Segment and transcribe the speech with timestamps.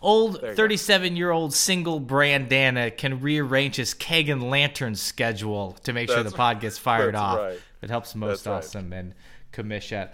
[0.00, 0.62] Old There you go.
[0.62, 6.24] 37 year old single Brandana can rearrange his Kagan Lantern schedule to make sure the
[6.24, 7.38] That's- pod gets fired that's off.
[7.38, 7.60] right.
[7.82, 8.78] It helps most That's right.
[8.80, 9.14] awesome and
[9.52, 10.10] Kamishat.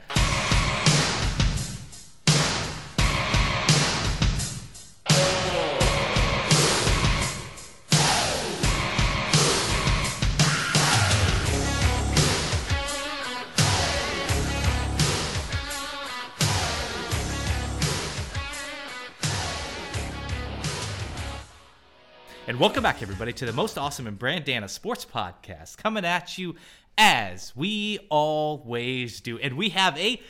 [22.62, 26.54] Welcome back, everybody, to the most awesome and Brandana sports podcast coming at you
[26.96, 29.36] as we always do.
[29.40, 30.22] And we have a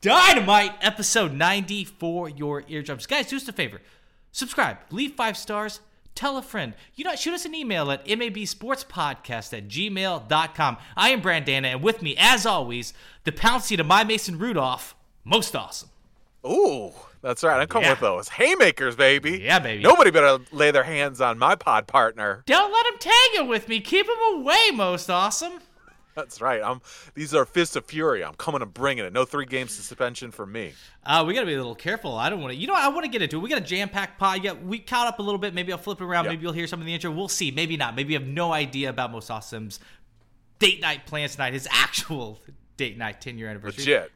[0.00, 3.08] dynamite episode 90 for your eardrums.
[3.08, 3.80] Guys, do us a favor
[4.30, 5.80] subscribe, leave five stars,
[6.14, 6.74] tell a friend.
[6.94, 10.76] You know, shoot us an email at mabsportspodcast at gmail.com.
[10.96, 12.94] I am Brandana, and with me, as always,
[13.24, 14.94] the Pouncey to my Mason Rudolph,
[15.24, 15.88] most awesome.
[16.46, 17.60] Ooh, that's right.
[17.60, 17.90] I come Yeah.
[17.90, 19.40] with those haymakers, baby.
[19.42, 19.82] Yeah, baby.
[19.82, 22.42] Nobody better lay their hands on my pod partner.
[22.46, 23.80] Don't let him tag it with me.
[23.80, 25.60] Keep him away, most awesome.
[26.14, 26.60] That's right.
[26.62, 26.82] I'm.
[27.14, 28.22] These are fists of fury.
[28.22, 29.14] I'm coming and bringing it.
[29.14, 30.74] No three game suspension for me.
[31.06, 32.18] Uh, we got to be a little careful.
[32.18, 32.58] I don't want to.
[32.58, 32.74] You know.
[32.74, 33.40] I want to get into it.
[33.40, 34.44] We got a jam packed pod.
[34.44, 35.54] Yeah, we caught up a little bit.
[35.54, 36.24] Maybe I'll flip it around.
[36.26, 36.32] Yeah.
[36.32, 37.10] Maybe you'll hear some of the intro.
[37.10, 37.50] We'll see.
[37.50, 37.96] Maybe not.
[37.96, 39.80] Maybe you have no idea about Most Awesome's
[40.58, 41.54] date night plans tonight.
[41.54, 42.42] His actual
[42.76, 43.82] date night, 10 year anniversary.
[43.84, 44.12] Legit.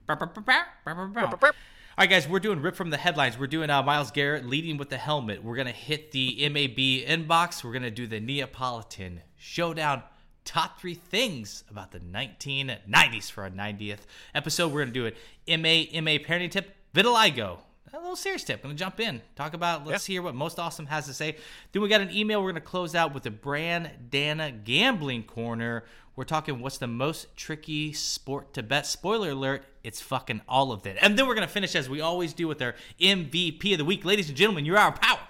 [1.98, 3.39] All right, guys, we're doing rip from the headlines.
[3.39, 5.42] We're doing uh, Myles Garrett leading with the helmet.
[5.42, 7.64] We're gonna hit the MAB inbox.
[7.64, 10.03] We're gonna do the Neapolitan showdown.
[10.44, 14.00] Top three things about the 1990s for our 90th
[14.34, 14.72] episode.
[14.72, 15.16] We're gonna do it.
[15.48, 16.77] MA MA parenting tip.
[16.94, 17.61] Vitiligo.
[17.94, 18.62] A little serious tip.
[18.62, 19.22] Gonna jump in.
[19.34, 19.86] Talk about.
[19.86, 21.38] Let's hear what most awesome has to say.
[21.72, 22.42] Then we got an email.
[22.42, 25.84] We're gonna close out with the Brand Dana gambling corner.
[26.14, 28.86] We're talking what's the most tricky sport to bet.
[28.86, 30.98] Spoiler alert, it's fucking all of it.
[31.01, 33.84] And then we're going to finish as we always do with our MVP of the
[33.84, 34.05] week.
[34.05, 35.20] Ladies and gentlemen, your hour of power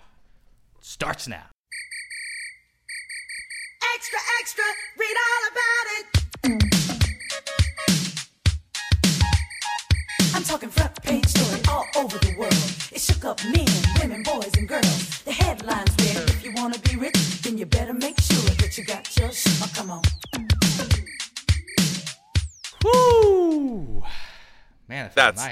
[0.81, 1.45] starts now.
[3.95, 4.65] Extra, extra,
[4.97, 5.96] read all about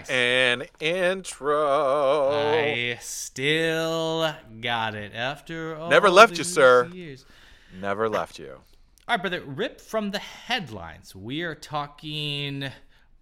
[0.09, 0.11] nice.
[0.11, 2.31] an intro.
[2.31, 6.87] I still got it after all Never left you, sir.
[6.93, 7.25] Years.
[7.81, 8.53] Never left you.
[9.07, 11.15] All right, brother, rip from the headlines.
[11.15, 12.71] We are talking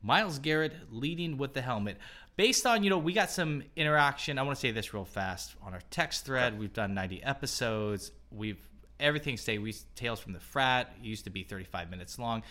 [0.03, 1.99] Myles Garrett leading with the helmet.
[2.37, 4.39] Based on, you know, we got some interaction.
[4.39, 6.59] I want to say this real fast on our text thread.
[6.59, 8.13] We've done 90 episodes.
[8.31, 8.59] We've
[8.99, 9.59] everything stayed.
[9.59, 12.43] We Tales from the Frat it used to be 35 minutes long.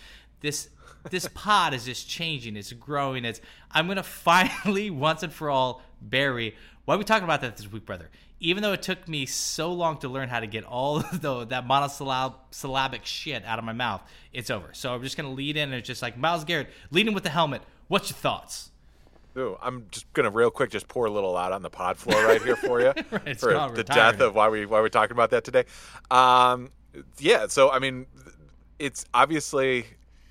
[0.42, 0.68] This
[1.10, 2.56] this pod is just changing.
[2.56, 3.24] It's growing.
[3.24, 6.56] It's I'm gonna finally once and for all bury.
[6.84, 8.10] Why are we talking about that this week, brother?
[8.40, 11.44] Even though it took me so long to learn how to get all of the,
[11.46, 14.70] that monosyllabic shit out of my mouth, it's over.
[14.72, 17.30] So I'm just gonna lead in and it's just like Myles Garrett leading with the
[17.30, 17.62] helmet.
[17.88, 18.70] What's your thoughts?
[19.36, 22.22] Ooh, I'm just gonna real quick just pour a little out on the pod floor
[22.26, 25.30] right here for you Right, for the death of why we why we're talking about
[25.30, 25.64] that today.
[26.10, 26.70] Um,
[27.18, 28.06] yeah, so I mean,
[28.78, 29.86] it's obviously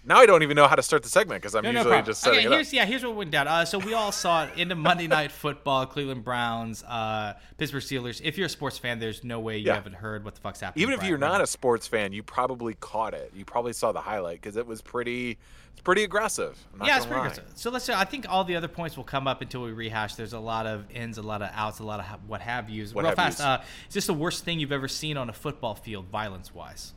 [0.06, 1.92] now I don't even know how to start the segment because I'm No, no usually
[1.92, 2.06] problem.
[2.06, 2.54] just setting okay, it up.
[2.56, 3.48] here's yeah, here's what went down.
[3.48, 7.84] Uh, so we all saw it in the Monday Night Football, Cleveland Browns, uh, Pittsburgh
[7.84, 8.20] Steelers.
[8.24, 9.76] If you're a sports fan, there's no way you Yeah.
[9.76, 10.82] haven't heard what the fuck's happening.
[10.84, 13.32] Even if you're not a sports fan, you probably caught it.
[13.36, 15.38] You probably saw the highlight because it was pretty,
[15.72, 16.58] it's pretty aggressive.
[16.74, 17.30] I'm not yeah, it's pretty lie.
[17.36, 17.44] good.
[17.56, 17.86] So let's.
[17.86, 20.16] Say, I think all the other points will come up until we rehash.
[20.16, 22.94] There's a lot of ins, a lot of outs, a lot of what have yous.
[22.94, 23.38] What Real have fast.
[23.40, 23.46] yous.
[23.46, 26.94] Uh, is this the worst thing you've ever seen on a football field, violence wise?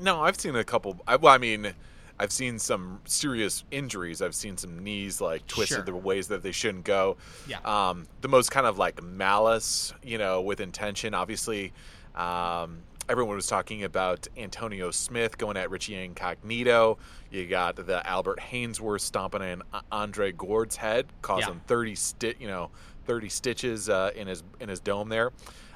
[0.00, 0.98] No, I've seen a couple.
[1.06, 1.74] I, well, I mean,
[2.20, 4.20] I've seen some serious injuries.
[4.20, 5.84] I've seen some knees like twisted Sure.
[5.84, 7.16] the ways that they shouldn't go.
[7.48, 7.58] Yeah.
[7.64, 11.14] Um, the most kind of like malice, you know, with intention.
[11.14, 11.72] Obviously,
[12.14, 16.98] um, everyone was talking about Antonio Smith going at Richie Incognito.
[17.30, 21.60] You got the Albert Haynesworth stomping in Andre Gurode's head, causing Yeah.
[21.66, 22.70] thirty sti- you know,
[23.06, 25.32] thirty stitches uh, in his in his dome there.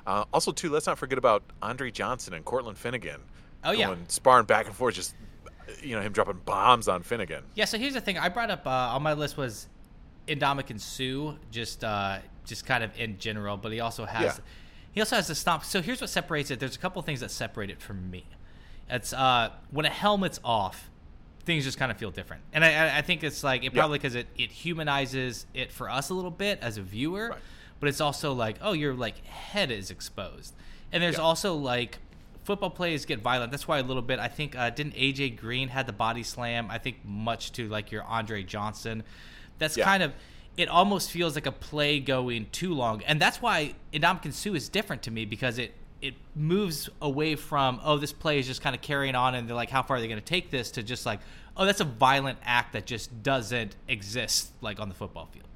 [0.06, 3.22] Uh, also, too, let's not forget about Andre Johnson and Cortland Finnegan.
[3.64, 3.94] Oh, yeah.
[4.08, 5.14] sparring back and forth, just
[5.82, 7.44] you know him dropping bombs on Finnegan.
[7.54, 7.64] Yeah.
[7.66, 8.18] So here's the thing.
[8.18, 9.66] I brought up uh, on my list was
[10.28, 14.44] Ndamukong Suh, just uh, just kind of in general, but he also has Yeah.
[14.92, 15.64] he also has the stomp.
[15.64, 16.60] So here's what separates it.
[16.60, 18.24] There's a couple things that separate it from me.
[18.88, 20.90] It's uh, when a helmet's off,
[21.44, 24.14] things just kind of feel different, and I- I, think it's like it probably because
[24.14, 27.38] it it humanizes it for us a little bit as a viewer, Right.
[27.80, 30.54] but it's also like oh your like head is exposed,
[30.92, 31.22] and there's Yeah.
[31.22, 31.98] also like
[32.44, 33.50] football plays get violent.
[33.50, 34.18] That's why a little bit.
[34.18, 36.70] I think uh, didn't AJ Green had the body slam.
[36.70, 39.02] I think much to like your Andre Johnson.
[39.58, 39.84] That's Yeah.
[39.84, 40.12] kind of
[40.56, 44.68] it almost feels like a play going too long, and that's why Ndamukong Suh is
[44.68, 48.76] different to me because it it moves away from oh this play is just kind
[48.76, 50.82] of carrying on and they're like how far are they going to take this to
[50.82, 51.18] just like
[51.56, 55.46] oh that's a violent act that just doesn't exist like on the football field.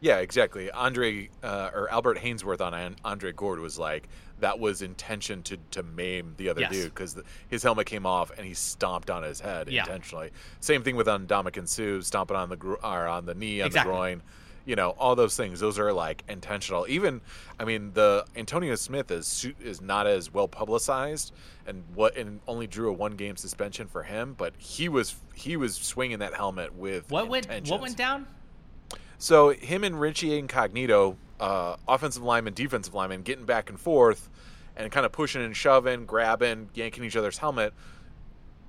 [0.00, 0.70] Yeah, exactly.
[0.70, 4.08] Andre uh, or Albert Haynesworth on Andre Gurode was like
[4.40, 6.72] that was intention to to maim the other Yes.
[6.72, 7.16] dude because
[7.48, 9.82] his helmet came off and he stomped on his head Yeah.
[9.82, 10.30] intentionally.
[10.60, 13.90] Same thing with Ndamukong Suh stomping on the gro- or on the knee on Exactly.
[13.90, 14.22] the groin.
[14.66, 15.58] You know, all those things.
[15.60, 16.86] Those are like intentional.
[16.88, 17.22] Even,
[17.58, 21.32] I mean, the Antonio Smith is is not as well publicized,
[21.66, 24.34] and what and only drew a one game suspension for him.
[24.36, 28.26] But he was he was swinging that helmet with What went what went down?
[29.20, 34.30] So him and Richie Incognito, uh, offensive lineman, defensive lineman, getting back and forth
[34.74, 37.74] and kind of pushing and shoving, grabbing, yanking each other's helmet.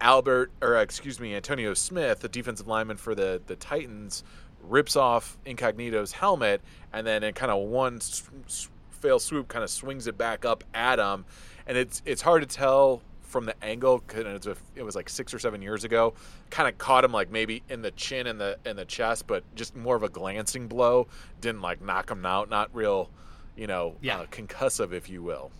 [0.01, 4.25] Albert, or excuse me, Antonio Smith, the defensive lineman for the the Titans,
[4.61, 6.61] rips off Incognito's helmet
[6.91, 10.43] and then in kind of one s- s- fail swoop, kind of swings it back
[10.43, 11.23] up at him,
[11.65, 13.01] and it's it's hard to tell
[13.31, 16.13] from the angle because it's a, it was like six or seven years ago.
[16.49, 19.43] Kind of caught him like maybe in the chin and the in the chest, but
[19.55, 21.07] just more of a glancing blow.
[21.39, 22.49] Didn't like knock him out.
[22.49, 23.09] Not real,
[23.55, 24.19] you know, Yeah.
[24.19, 25.51] uh, concussive, if you will.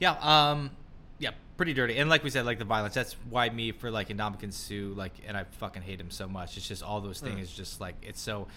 [0.00, 0.70] Yeah, um,
[1.18, 1.96] yeah, pretty dirty.
[1.98, 2.94] And like we said, like the violence.
[2.94, 6.56] That's why me for like Ndamukong Suh, like, and I fucking hate him so much.
[6.56, 7.40] It's just all those things.
[7.40, 8.48] It's just like it's so,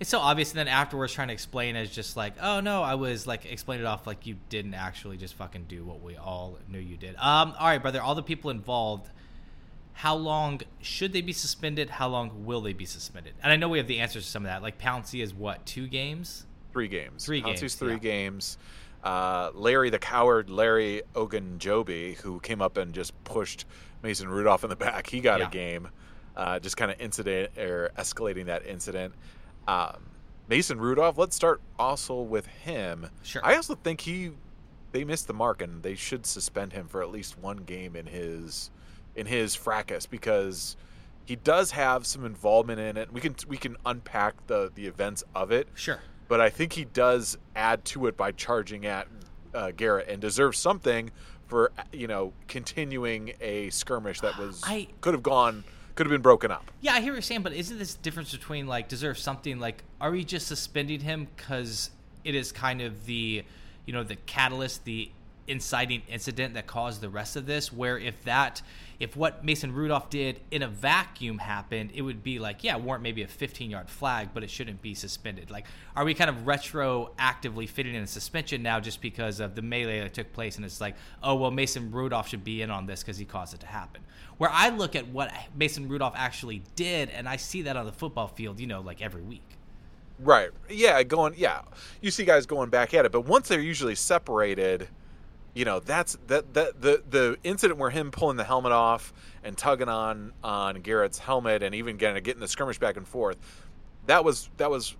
[0.00, 0.50] it's so obvious.
[0.50, 3.80] And then afterwards, trying to explain as just like, oh no, I was like explain
[3.80, 7.14] it off like you didn't actually just fucking do what we all knew you did.
[7.16, 8.02] Um, all right, brother.
[8.02, 9.10] All the people involved.
[9.96, 11.88] How long should they be suspended?
[11.88, 13.34] How long will they be suspended?
[13.42, 14.60] And I know we have the answers to some of that.
[14.60, 16.46] Like Pouncey is what two games?
[16.72, 17.24] Three games.
[17.24, 17.98] Three Pouncey's games, three yeah.
[17.98, 18.58] games.
[19.04, 23.66] Uh, Larry the coward, Larry Ogunjobi, who came up and just pushed
[24.02, 25.46] Mason Rudolph in the back, he got Yeah.
[25.46, 25.88] a game.
[26.36, 29.14] Uh, just kind of incident or escalating that incident.
[29.66, 30.10] Um,
[30.48, 31.16] Mason Rudolph.
[31.18, 33.08] Let's start also with him.
[33.22, 33.42] Sure.
[33.44, 34.32] I also think he
[34.92, 38.06] they missed the mark and they should suspend him for at least one game in
[38.06, 38.70] his
[39.16, 40.76] in his fracas because
[41.24, 43.12] he does have some involvement in it.
[43.12, 46.00] We can we can unpack the the events of it Sure.
[46.28, 49.08] but I think he does add to it by charging at
[49.54, 51.10] uh, Garrett and deserves something
[51.46, 55.64] for you know continuing a skirmish that was I- could have gone
[55.94, 56.70] could have been broken up.
[56.80, 59.60] Yeah, I hear what you're saying, but isn't this difference between like deserve something?
[59.60, 61.90] Like, are we just suspending him because
[62.24, 63.44] it is kind of the,
[63.86, 65.10] you know, the catalyst, the
[65.46, 67.72] inciting incident that caused the rest of this?
[67.72, 68.60] Where if that,
[68.98, 73.04] if what Mason Rudolph did in a vacuum happened, it would be like, yeah, warrant
[73.04, 75.48] maybe a 15 yard flag, but it shouldn't be suspended.
[75.48, 79.62] Like, are we kind of retroactively fitting in a suspension now just because of the
[79.62, 80.56] melee that took place?
[80.56, 83.54] And it's like, oh, well, Mason Rudolph should be in on this because he caused
[83.54, 84.02] it to happen.
[84.38, 87.92] Where I look at what Mason Rudolph actually did, and I see that on the
[87.92, 89.42] football field, you know, like every week.
[90.18, 90.50] Right.
[90.68, 91.62] Yeah, going yeah.
[92.00, 94.88] You see guys going back at it, but once they're usually separated,
[95.54, 99.56] you know, that's that that the the incident where him pulling the helmet off and
[99.56, 103.36] tugging on on Garrett's helmet and even getting getting the skirmish back and forth,
[104.06, 104.96] that was that was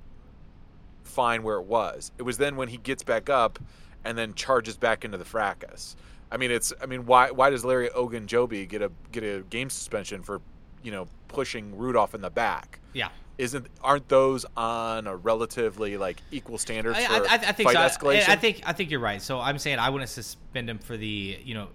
[1.04, 2.10] fine where it was.
[2.18, 3.58] It was then when he gets back up
[4.04, 5.96] and then charges back into the fracas.
[6.34, 9.70] I mean, it's I mean, why why does Larry Ogunjobi get a get a game
[9.70, 10.40] suspension for,
[10.82, 12.80] you know, pushing Rudolph in the back?
[12.92, 13.08] Yeah.
[13.38, 17.92] isn't aren't those on a relatively like equal standards I, for I, I think fight
[17.92, 17.98] so.
[17.98, 18.28] escalation?
[18.28, 19.22] I, I think I think you're right.
[19.22, 21.68] So I'm saying I wouldn't suspend him for the you know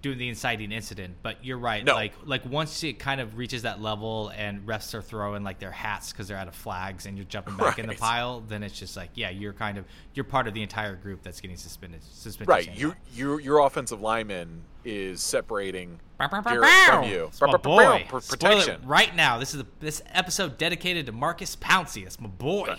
[0.00, 1.84] doing the inciting incident, but you're right.
[1.84, 1.94] No.
[1.94, 5.72] Like like once it kind of reaches that level and refs are throwing like their
[5.72, 8.78] hats because they're out of flags and you're jumping back in the pile, then it's
[8.78, 12.00] just like yeah, you're kind of you're part of the entire group that's getting suspended.
[12.04, 12.48] Suspended.
[12.48, 12.78] right.
[12.78, 17.30] You your your offensive lineman is separating from you.
[17.40, 17.82] My Bow, bow, boy.
[17.82, 18.80] bow, bow, Spoil protection.
[18.86, 19.38] right now.
[19.38, 22.04] This is a, this episode dedicated to Maurkice Pouncey.
[22.04, 22.66] That's my boy.
[22.68, 22.78] Right.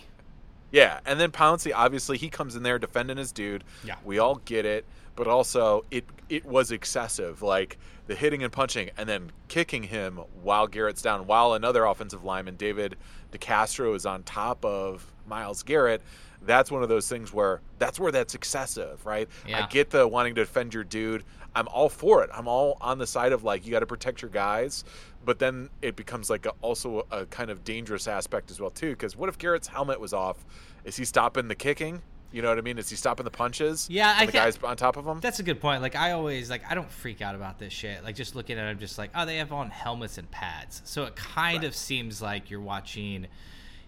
[0.71, 3.63] Yeah, and then Pouncey obviously he comes in there defending his dude.
[3.83, 3.95] Yeah.
[4.05, 4.85] we all get it,
[5.15, 10.19] but also it it was excessive, like the hitting and punching, and then kicking him
[10.41, 12.95] while Garrett's down, while another offensive lineman, David
[13.31, 16.01] DeCastro, is on top of Myles Garrett.
[16.41, 19.27] That's one of those things where that's where that's excessive, right?
[19.47, 19.63] Yeah.
[19.63, 21.23] I get the wanting to defend your dude.
[21.55, 22.29] I'm all for it.
[22.33, 24.85] I'm all on the side of like you got to protect your guys,
[25.25, 28.91] but then it becomes like a, also a kind of dangerous aspect as well too.
[28.91, 30.45] Because what if Garrett's helmet was off?
[30.85, 32.01] Is he stopping the kicking?
[32.31, 32.77] You know what I mean?
[32.77, 33.87] Is he stopping the punches?
[33.89, 35.19] Yeah, I the thi- guys on top of him.
[35.19, 35.81] That's a good point.
[35.81, 38.03] Like I always like I don't freak out about this shit.
[38.03, 40.81] Like just looking at it, I'm just like, oh, they have on helmets and pads.
[40.85, 43.25] So it kind of seems like you're watching,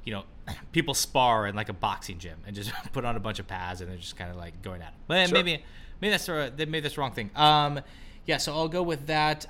[0.05, 0.23] you know,
[0.71, 3.81] people spar in like a boxing gym and just put on a bunch of pads
[3.81, 4.93] and they're just kind of like going at it.
[5.07, 5.37] But Sure.
[5.37, 5.63] maybe
[6.01, 7.29] maybe that's the maybe that's the wrong thing.
[7.35, 7.79] Um,
[8.25, 8.37] yeah.
[8.37, 9.45] So I'll go with that.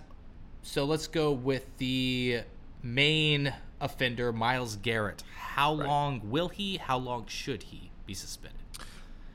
[0.64, 2.42] So let's go with the
[2.84, 5.24] main offender Myles Garrett.
[5.38, 6.76] How long will he?
[6.78, 8.58] How long should he be suspended?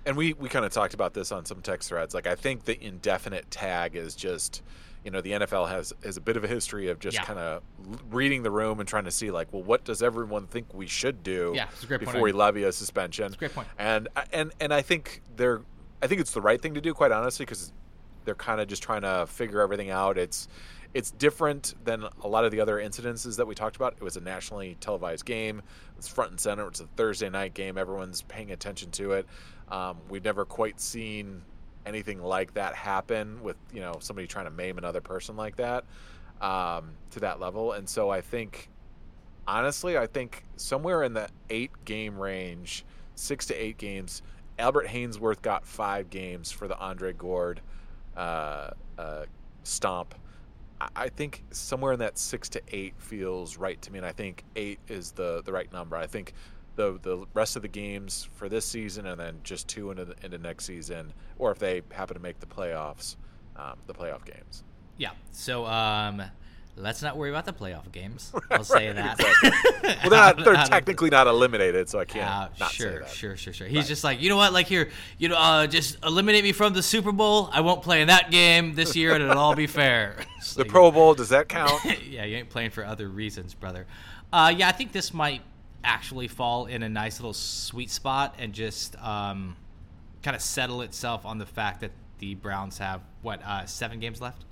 [0.06, 2.14] And we we kind of talked about this on some text threads.
[2.14, 4.62] Like I think the indefinite tag is just,
[5.04, 7.24] you know, the NFL has has a bit of a history of just Yeah.
[7.24, 7.62] kind of
[8.10, 11.22] reading the room and trying to see like, well, what does everyone think we should
[11.22, 12.00] do Yeah, great point.
[12.00, 13.34] before we levy a suspension?
[13.34, 13.68] a great point.
[13.78, 15.62] And and and I think they're,
[16.02, 17.72] I think it's the right thing to do, quite honestly, because
[18.24, 20.16] they're kind of just trying to figure everything out.
[20.18, 20.48] It's
[20.94, 23.92] it's different than a lot of the other incidences that we talked about.
[23.94, 25.60] It was a nationally televised game.
[25.98, 26.66] It's front and center.
[26.68, 27.76] It's a Thursday night game.
[27.76, 29.26] Everyone's paying attention to it.
[29.68, 31.42] Um, we've never quite seen
[31.84, 35.84] anything like that happen with you know somebody trying to maim another person like that
[36.40, 37.72] um, to that level.
[37.72, 38.68] And so I think,
[39.46, 44.22] honestly, I think somewhere in the eight game range, six to eight games.
[44.58, 47.58] Albert Haynesworth got five games for the Andre Gurode
[48.16, 49.24] uh, uh,
[49.64, 50.14] stomp.
[50.94, 54.44] I- think somewhere in that six to eight feels right to me, and I think
[54.56, 55.96] eight is the the right number.
[55.96, 56.34] I think
[56.76, 60.14] the the rest of the games for this season, and then just two into the,
[60.22, 63.16] into next season, or if they happen to make the playoffs,
[63.56, 64.62] um, the playoff games.
[64.98, 65.10] Yeah.
[65.32, 66.22] So um,
[66.76, 68.32] let's not worry about the playoff games.
[68.50, 69.18] I'll say that.
[70.02, 73.08] Well, they're not, they're technically not eliminated, so I can't Uh, not sure, say that.
[73.08, 73.66] sure, sure, sure.
[73.68, 74.52] He's just like, you know what?
[74.52, 77.48] Like here, you know, uh, just eliminate me from the Super Bowl.
[77.52, 80.16] I won't play in that game this year, and it'll all be fair.
[80.56, 81.80] The like- Pro Bowl does that count?
[82.04, 83.86] yeah, you ain't playing for other reasons, brother.
[84.32, 85.42] Uh, yeah, I think this might
[85.86, 89.56] actually fall in a nice little sweet spot and just um,
[90.22, 94.20] kind of settle itself on the fact that the Browns have what uh, seven games
[94.20, 94.44] left.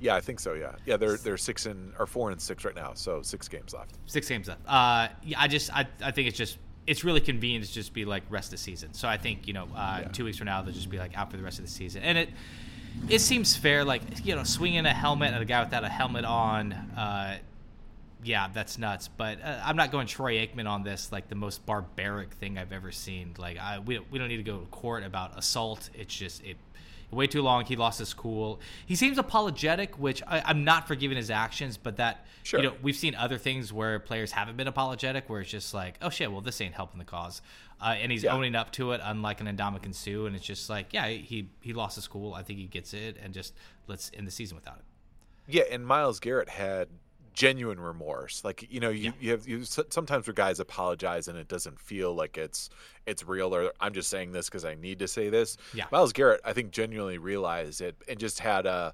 [0.00, 0.54] yeah, I think so.
[0.54, 3.72] Yeah, yeah, they're they're six and or four and six right now, so six games
[3.74, 3.92] left.
[4.06, 4.60] Six games left.
[4.66, 8.04] Uh, yeah, I just I, I think it's just it's really convenient to just be
[8.04, 8.92] like rest of the season.
[8.94, 10.08] So I think you know uh, Yeah.
[10.08, 12.02] two weeks from now they'll just be like out for the rest of the season,
[12.02, 12.28] and it
[13.08, 13.84] it seems fair.
[13.84, 16.72] Like you know swinging a helmet at a guy without a helmet on.
[16.72, 17.38] Uh,
[18.26, 19.08] yeah, that's nuts.
[19.08, 22.72] But uh, I'm not going Troy Aikman on this like the most barbaric thing I've
[22.72, 23.34] ever seen.
[23.38, 25.90] Like I we don't, we don't need to go to court about assault.
[25.94, 26.56] It's just it
[27.12, 27.64] way too long.
[27.64, 28.60] He lost his cool.
[28.84, 32.60] He seems apologetic, which I, I'm not forgiving his actions, but that Sure.
[32.60, 35.96] you know we've seen other things where players haven't been apologetic, where it's just like,
[36.02, 37.42] oh shit, well this ain't helping the cause,
[37.80, 38.34] uh, and he's Yeah.
[38.34, 41.72] owning up to it, unlike an Ndamukong Suh, and it's just like, yeah, he he
[41.72, 42.34] lost his cool.
[42.34, 43.54] I think he gets it, and just
[43.86, 44.84] let's end the season without it.
[45.48, 46.88] Yeah, and Myles Garrett had
[47.36, 48.42] genuine remorse.
[48.44, 52.12] Like you know, you, you have you sometimes where guys apologize and it doesn't feel
[52.14, 52.68] like it's
[53.06, 55.56] it's real or I'm just saying this because I need to say this.
[55.74, 55.84] Yeah.
[55.92, 58.92] Myles Garrett, I think genuinely realized it and just had a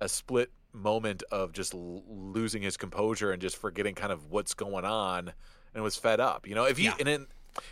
[0.00, 4.54] a split moment of just l- losing his composure and just forgetting kind of what's
[4.54, 5.32] going on
[5.74, 6.46] and was fed up.
[6.48, 6.94] You know, if you Yeah.
[6.98, 7.26] and then,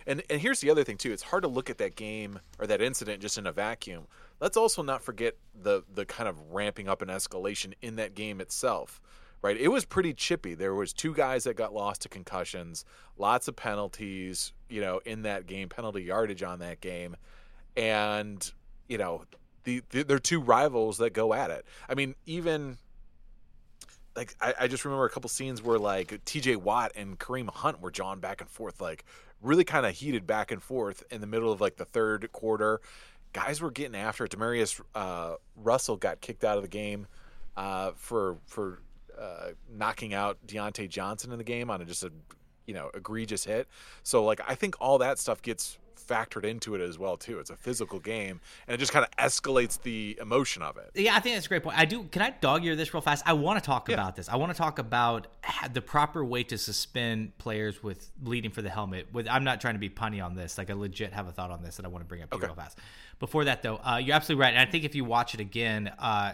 [0.06, 1.12] and and here's the other thing too.
[1.12, 4.06] It's hard to look at that game or that incident just in a vacuum.
[4.40, 8.40] Let's also not forget the the kind of ramping up and escalation in that game
[8.40, 9.00] itself.
[9.42, 10.54] Right, it was pretty chippy.
[10.54, 12.84] There was two guys that got lost to concussions,
[13.16, 17.16] lots of penalties, you know, in that game, penalty yardage on that game,
[17.74, 18.52] and
[18.86, 19.24] you know,
[19.64, 21.64] the, the they're two rivals that go at it.
[21.88, 22.76] I mean, even
[24.16, 26.56] like I, I just remember a couple scenes where like T.J.
[26.56, 29.04] Watt and Kareem Hunt were jawing back and forth, like
[29.40, 32.80] really kind of heated back and forth in the middle of like the third quarter.
[33.32, 34.32] Guys were getting after it.
[34.32, 37.06] Damarious uh, Russell got kicked out of the game
[37.56, 38.80] uh, for for
[39.20, 42.10] uh, knocking out Diontae Johnson in the game on a, just a
[42.66, 43.68] you know egregious hit.
[44.02, 47.38] So like I think all that stuff gets factored into it as well too.
[47.38, 50.90] It's a physical game, and it just kind of escalates the emotion of it.
[50.94, 51.78] Yeah, I think that's a great point.
[51.78, 52.02] I do.
[52.04, 53.22] Can I dog ear this real fast?
[53.26, 53.94] I want to talk Yeah.
[53.94, 54.28] about this.
[54.28, 55.28] I want to talk about
[55.72, 59.12] the proper way to suspend players with bleeding for the helmet.
[59.12, 60.58] With I'm not trying to be punny on this.
[60.58, 62.46] Like I legit have a thought on this that I want to bring up Okay.
[62.46, 62.78] real fast.
[63.20, 64.54] Before that, though, uh, you're absolutely right.
[64.54, 66.32] And I think if you watch it again, uh,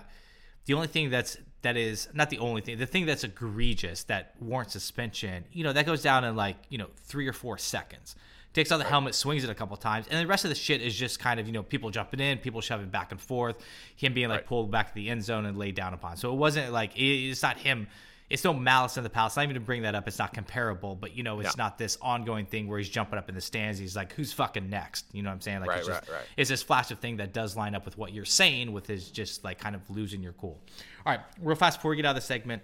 [0.67, 1.37] the only thing that's
[1.67, 2.79] that is not the only thing.
[2.79, 6.79] The thing that's egregious that warrants suspension, you know, that goes down in like you
[6.79, 8.17] know three or four seconds.
[8.53, 10.81] Takes out the helmet, swings it a couple times, and the rest of the shit
[10.81, 13.63] is just kind of you know people jumping in, people shoving back and forth,
[13.97, 14.47] him being like Right.
[14.47, 16.17] pulled back to the end zone and laid down upon.
[16.17, 17.87] So it wasn't like it's not him.
[18.29, 19.37] It's no malice in the palace.
[19.37, 20.09] Not even to bring that up.
[20.09, 21.63] It's not comparable, but you know, it's Yeah.
[21.65, 23.79] not this ongoing thing where he's jumping up in the stands.
[23.79, 25.61] He's like, "Who's fucking next?" You know what I'm saying?
[25.61, 26.25] Like, Right, it's just, right, right.
[26.37, 29.11] it's this flash of thing that does line up with what you're saying, with his
[29.13, 30.61] just like kind of losing your cool.
[31.05, 32.63] All right, real fast before we get out of the segment.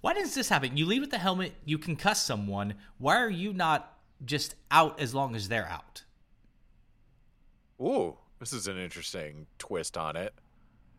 [0.00, 0.76] Why does this happen?
[0.76, 2.74] You lead with the helmet, you concuss someone.
[2.98, 6.02] Why are you not just out as long as they're out?
[7.80, 10.34] Ooh, this is an interesting twist on it.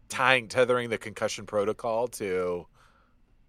[0.08, 2.68] Tying tethering the concussion protocol to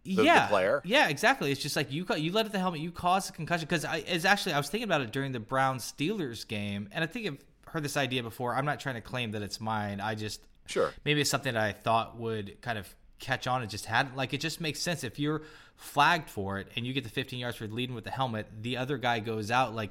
[0.05, 0.83] yeah, player?
[0.85, 1.51] Yeah, exactly.
[1.51, 3.99] It's just like you you let it the helmet, you caused a concussion because I
[4.07, 7.27] it's actually I was thinking about it during the Browns Steelers game, and I think
[7.27, 8.55] I've heard this idea before.
[8.55, 10.01] I'm not trying to claim that it's mine.
[10.01, 10.93] I just Sure.
[11.05, 14.17] maybe it's something that I thought would kind of catch on and just hadn't.
[14.17, 15.43] like it just makes sense if you're
[15.77, 18.77] flagged for it and you get the 15 yards for leading with the helmet, the
[18.77, 19.91] other guy goes out like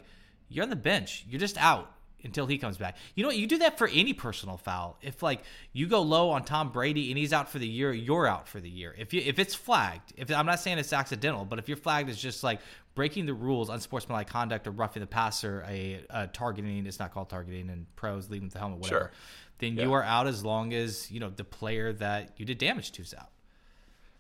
[0.49, 1.25] you're on the bench.
[1.27, 1.91] You're just out
[2.23, 2.97] until he comes back.
[3.15, 3.37] You know what?
[3.37, 4.97] You do that for any personal foul.
[5.01, 5.41] If like
[5.73, 8.59] you go low on Tom Brady and he's out for the year, you're out for
[8.59, 8.95] the year.
[8.97, 12.09] If you if it's flagged, if I'm not saying it's accidental, but if you're flagged
[12.09, 12.59] as just like
[12.95, 17.29] breaking the rules, unsportsmanlike conduct, or roughing the passer, a, a targeting, it's not called
[17.29, 18.99] targeting, and pros leading with the helmet, whatever.
[19.05, 19.11] Sure.
[19.59, 19.83] Then Yeah.
[19.83, 23.01] you are out as long as you know the player that you did damage to
[23.01, 23.29] is out.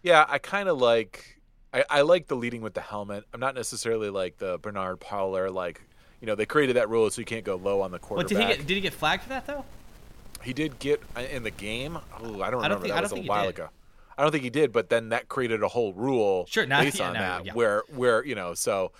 [0.01, 1.39] Yeah, I kind of like.
[1.75, 3.23] I, I like the leading with the helmet.
[3.33, 5.49] I'm not necessarily like the Bernard Pollard.
[5.51, 5.81] Like,
[6.23, 8.29] you know, they created that rule so you can't go low on the But quarterback.
[8.29, 9.65] did he get did he get flagged for that though?
[10.41, 11.97] He did get uh, in the game.
[11.97, 12.63] Oh, I don't remember.
[12.63, 13.67] I don't think- that I was don't a while ago.
[14.17, 16.99] I don't think he did, but then that created a whole rule Sure, now- based
[16.99, 17.53] yeah, on now- that, yeah.
[17.53, 18.93] where where you know, so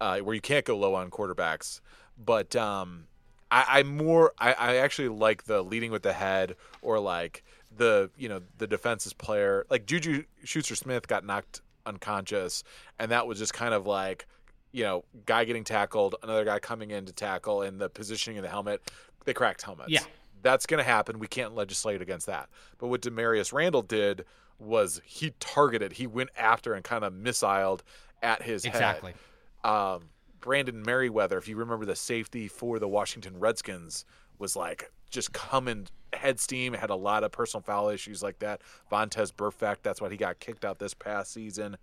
[0.00, 1.82] uh, where you can't go low on quarterbacks.
[2.16, 3.04] But um,
[3.50, 7.44] I, I more I, I actually like the leading with the head or like
[7.76, 12.64] the you know the defense's player like Juju Schuster Smith got knocked unconscious,
[12.98, 14.26] and that was just kind of like
[14.72, 18.42] you know guy getting tackled, another guy coming in to tackle, and the positioning of
[18.42, 18.80] the helmet.
[19.24, 19.90] They cracked helmets.
[19.90, 20.02] Yeah.
[20.42, 21.18] That's going to happen.
[21.18, 22.48] We can't legislate against that.
[22.78, 24.24] But what Damarious Randall did
[24.58, 27.80] was he targeted, he went after and kind of missiled
[28.22, 29.14] at his Exactly.
[29.62, 29.70] head.
[29.70, 30.02] Um,
[30.40, 34.06] Brandon Meriweather, if you remember the safety for the Washington Redskins,
[34.38, 38.62] was like just coming head steam, had a lot of personal foul issues like that.
[38.90, 41.76] Vontaze Burfict, that's why he got kicked out this past season.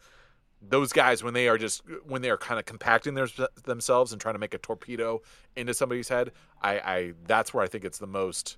[0.62, 3.28] Those guys, when they are just when they are kind of compacting their,
[3.64, 5.22] themselves and trying to make a torpedo
[5.56, 8.58] into somebody's head, I, I that's where I think it's the most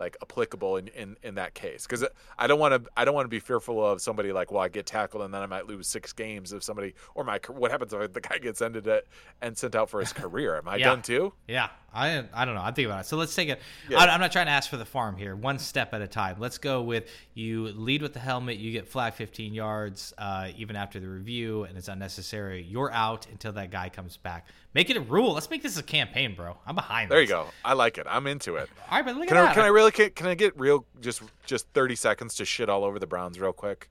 [0.00, 2.04] like applicable in, in, in that case because
[2.38, 4.68] I don't want to I don't want to be fearful of somebody like well I
[4.68, 7.92] get tackled and then I might lose six games if somebody or my what happens
[7.92, 9.06] if the guy gets ended it
[9.42, 10.86] and sent out for his career am I Yeah.
[10.88, 12.62] done too Yeah, I I don't know.
[12.62, 13.06] I think about it.
[13.06, 13.60] So let's take it.
[13.88, 13.98] Yeah.
[13.98, 15.36] I, I'm not trying to ask for the farm here.
[15.36, 16.36] One step at a time.
[16.38, 18.58] Let's go with you lead with the helmet.
[18.58, 22.62] You get flag 15 yards, uh, even after the review, and it's unnecessary.
[22.62, 24.46] You're out until that guy comes back.
[24.72, 25.32] Make it a rule.
[25.34, 26.56] Let's make this a campaign, bro.
[26.64, 27.10] I'm behind.
[27.10, 29.42] there you go I like it I'm into it All right, but look can at
[29.42, 29.54] I that.
[29.54, 32.84] can I really can, can I get real just just 30 seconds to shit all
[32.84, 33.88] over the Browns real quick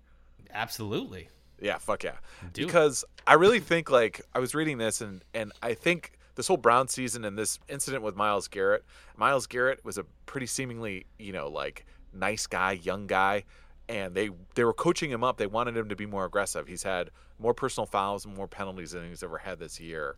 [0.51, 1.29] Absolutely.
[1.62, 2.17] Yeah, fuck yeah.
[2.53, 2.65] Do it.
[2.65, 6.57] because I really think like I was reading this and and I think this whole
[6.57, 8.85] Brown season and this incident with Myles Garrett,
[9.17, 13.43] Myles Garrett was a pretty seemingly, you know, like nice guy, young guy,
[13.89, 15.38] and they they were coaching him up.
[15.38, 16.67] They wanted him to be more aggressive.
[16.67, 17.09] He's had
[17.39, 20.17] more personal fouls and more penalties than he's ever had this year.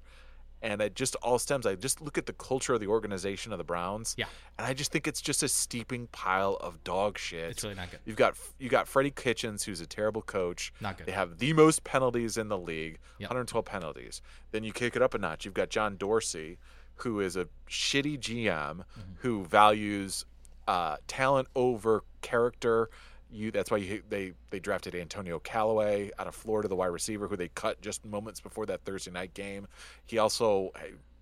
[0.64, 1.66] And it just all stems.
[1.66, 4.26] I just look at the culture of the organization of the Browns, Yeah.
[4.60, 7.50] and I just think it's just a steeping pile of dog shit.
[7.50, 8.00] It's really not good.
[8.06, 10.72] You've got you got Freddie Kitchens, who's a terrible coach.
[10.80, 11.08] Not good.
[11.08, 13.30] They have the most penalties in the league, Yep.
[13.32, 14.22] 112 penalties.
[14.52, 15.46] Then you kick it up a notch.
[15.46, 16.60] You've got John Dorsey,
[16.98, 19.02] who is a shitty GM Mm-hmm.
[19.22, 20.26] who values
[20.68, 22.90] uh, talent over character.
[23.32, 27.28] You, that's why you, they they drafted Antonio Callaway out of Florida, the wide receiver,
[27.28, 29.68] who they cut just moments before that Thursday night game.
[30.06, 30.72] He also,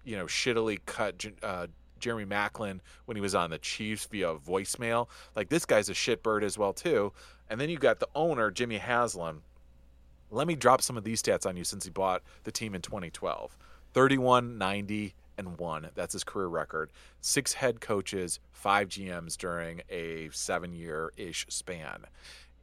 [0.03, 1.67] you know, shittily cut uh,
[1.99, 5.07] Jeremy Maclin when he was on the Chiefs via voicemail.
[5.35, 7.13] Like this guy's a shitbird as well too.
[7.49, 9.41] And then you got the owner Jimmy Haslam.
[10.31, 12.81] Let me drop some of these stats on you since he bought the team in
[12.81, 13.57] 2012.
[13.93, 15.89] 31, 90, and 1.
[15.95, 16.91] That's his career record.
[17.21, 22.03] Six head coaches, five GMs during a seven year ish span.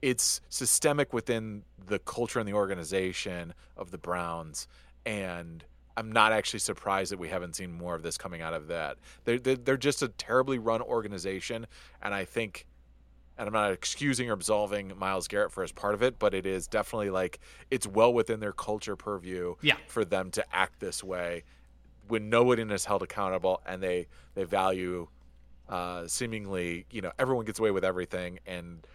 [0.03, 4.69] It's systemic within the culture and the organization of the Browns.
[5.05, 5.65] And
[5.97, 8.99] I'm not actually surprised that we haven't seen more of this coming out of that.
[9.25, 11.67] They're, they're, they're just a terribly run organization.
[12.03, 12.67] And I think
[13.39, 16.47] and I'm not excusing or absolving Myles Garrett for his part of it, but it
[16.47, 17.39] is definitely like
[17.71, 19.77] it's well within their culture purview Yeah.
[19.89, 21.45] for them to act this way
[22.09, 25.09] when nobody is held accountable and they they value
[25.69, 28.87] uh, seemingly you know everyone gets away with everything and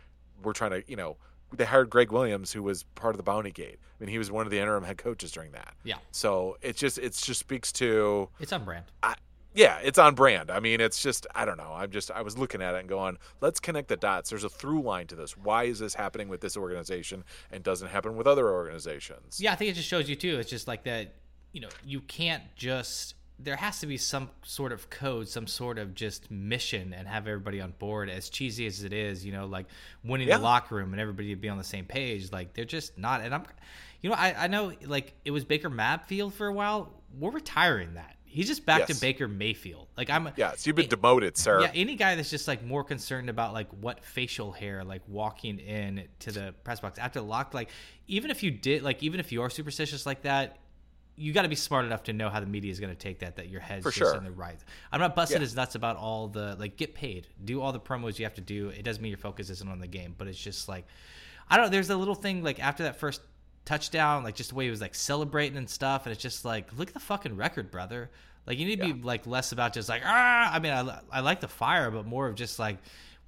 [0.43, 1.17] we're trying to you know
[1.53, 3.77] they hired Gregg Williams who was part of the Bounty Gate.
[3.81, 5.73] I mean he was one of the interim head coaches during that.
[5.83, 5.97] Yeah.
[6.11, 8.85] So it just it just speaks to It's on brand.
[9.03, 9.15] I,
[9.53, 10.49] yeah, it's on brand.
[10.49, 11.73] I mean, it's just I don't know.
[11.73, 14.29] I'm just I was looking at it and going, let's connect the dots.
[14.29, 15.35] There's a through line to this.
[15.35, 19.41] Why is this happening with this organization and doesn't happen with other organizations?
[19.41, 20.39] Yeah, I think it just shows you too.
[20.39, 21.15] It's just like that,
[21.51, 25.79] you know, you can't just there has to be some sort of code, some sort
[25.79, 28.07] of just mission and have everybody on board.
[28.07, 29.65] As cheesy as it is, you know, like
[30.03, 30.37] winning Yeah.
[30.37, 32.31] the locker room and everybody be on the same page.
[32.31, 33.43] Like they're just not and I'm
[34.01, 36.91] you know, I, I know like it was Baker Mayfield for a while.
[37.19, 38.15] We're retiring that.
[38.25, 38.89] He's just back Yes.
[38.89, 39.87] to Baker Mayfield.
[39.97, 41.61] Like I'm Yes, you've been demoted, sir.
[41.61, 45.57] yeah, any guy that's just like more concerned about like what facial hair, like walking
[45.57, 47.69] in to the press box after the lock, like
[48.07, 50.59] even if you did, like even if you are superstitious like that,
[51.17, 53.19] you got to be smart enough to know how the media is going to take
[53.19, 53.35] that.
[53.35, 54.15] That your head's For just sure.
[54.15, 54.57] in the right.
[54.91, 55.43] I'm not busting Yeah.
[55.43, 58.41] as nuts about all the like get paid, do all the promos you have to
[58.41, 58.69] do.
[58.69, 60.85] It doesn't mean your focus isn't on the game, but it's just like
[61.49, 61.65] I don't.
[61.65, 61.69] know.
[61.71, 63.21] There's a little thing like after that first
[63.65, 66.67] touchdown, like just the way he was like celebrating and stuff, and it's just like,
[66.77, 68.09] look at the fucking record, brother.
[68.47, 68.93] Like you need to Yeah.
[68.93, 70.51] be like less about just like ah.
[70.53, 72.77] I mean, I I like the fire, but more of just like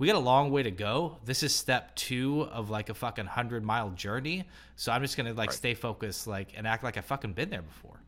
[0.04, 1.16] we got a long way to go.
[1.24, 4.44] This is step two of like a fucking hundred mile journey.
[4.76, 5.58] So I'm just gonna like Right.
[5.58, 8.02] stay focused, like and act like I've fucking been there before.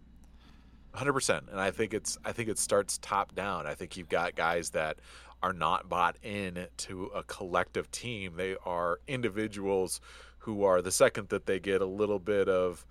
[0.94, 3.66] Hundred percent, and I think it's I think it starts top down.
[3.66, 4.98] I think you've got guys that
[5.42, 8.34] are not bought in to a collective team.
[8.36, 10.02] They are individuals
[10.40, 12.86] who are the second that they get a little bit of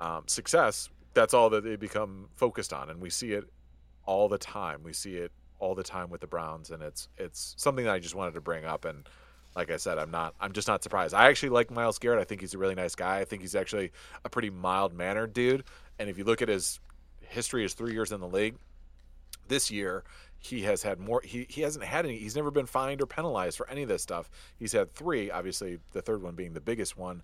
[0.00, 3.44] um, success, that's all that they become focused on, and we see it
[4.06, 4.82] all the time.
[4.82, 7.98] We see it all the time with the Browns, and it's it's something that I
[7.98, 8.84] just wanted to bring up.
[8.84, 9.08] And
[9.54, 11.14] like I said, I'm not I'm just not surprised.
[11.14, 12.20] I actually like Myles Garrett.
[12.20, 13.18] I think he's a really nice guy.
[13.18, 13.92] I think he's actually
[14.24, 15.64] a pretty mild mannered dude.
[15.98, 16.80] And if you look at his
[17.20, 18.56] history, his three years in the league,
[19.48, 20.04] this year
[20.38, 23.56] he has had more he, he hasn't had any he's never been fined or penalized
[23.56, 26.96] for any of this stuff he's had three obviously the third one being the biggest
[26.96, 27.22] one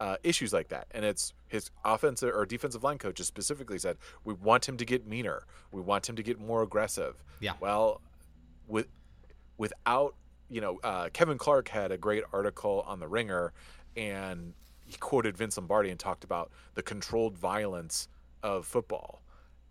[0.00, 0.86] uh, issues like that.
[0.92, 5.06] And it's his offensive or defensive line coaches specifically said we want him to get
[5.06, 5.44] meaner.
[5.70, 7.22] We want him to get more aggressive.
[7.40, 7.52] Yeah.
[7.60, 8.00] well
[8.66, 8.88] with
[9.58, 10.14] without
[10.48, 13.52] you know uh, kevin clark had a great article on the ringer
[13.96, 14.52] and
[14.86, 18.08] he quoted vince lombardi and talked about the controlled violence
[18.42, 19.22] of football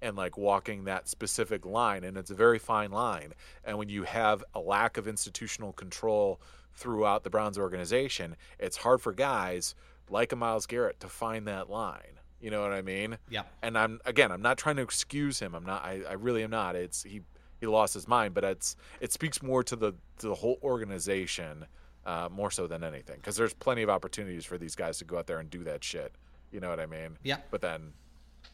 [0.01, 3.33] and like walking that specific line and it's a very fine line.
[3.65, 6.39] And when you have a lack of institutional control
[6.73, 9.75] throughout the browns organization it's hard for guys
[10.11, 13.43] like a myles garrett to find that line you know what i mean Yeah.
[13.61, 16.51] and i'm again i'm not trying to excuse him i'm not i, I really am
[16.51, 17.21] not it's he
[17.59, 21.65] he lost his mind but it's it speaks more to the to the whole organization
[22.05, 25.17] uh, more so than anything because there's plenty of opportunities for these guys to go
[25.17, 26.13] out there and do that shit
[26.51, 27.37] you know what i mean Yeah.
[27.51, 27.91] but then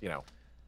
[0.01, 0.23] you know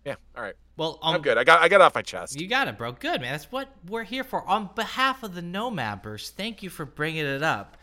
[0.06, 2.40] yeah all right Well, um, i'm good i got i got it off my chest
[2.40, 2.92] You got it, bro.
[2.94, 3.32] Good, man.
[3.34, 4.48] That's what we're here for.
[4.48, 7.77] On behalf of the Nomabbers, thank you for bringing it up.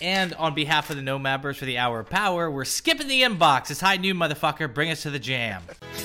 [0.00, 3.70] And on behalf of the Nomabbers for the Hour of Power, we're skipping the inbox.
[3.70, 4.72] It's high noon, motherfucker.
[4.72, 5.62] Bring us to the jam.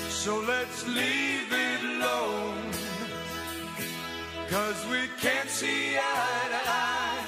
[0.10, 2.72] So let's leave it alone.
[4.50, 7.26] Cause we can't see eye to eye.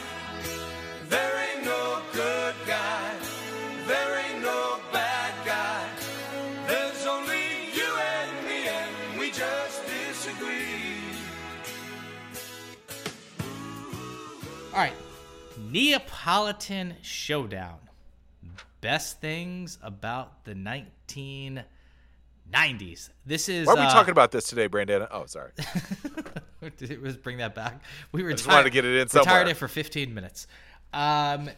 [1.09, 3.13] There ain't no good guy.
[3.87, 5.87] There ain't no bad guy.
[6.67, 10.55] There's only you and me, and we just disagree.
[14.73, 14.93] All right.
[15.75, 17.79] Neapolitan Showdown.
[18.79, 21.65] Best things about the 1990s.
[23.25, 23.67] This is.
[23.67, 25.51] why are we uh, talking about this today brandon oh sorry
[26.77, 27.81] Did it was bring that back?
[28.13, 29.25] We were just wanted to get it in somewhere.
[29.35, 30.47] Retired it for 15 minutes.
[30.93, 31.49] Um,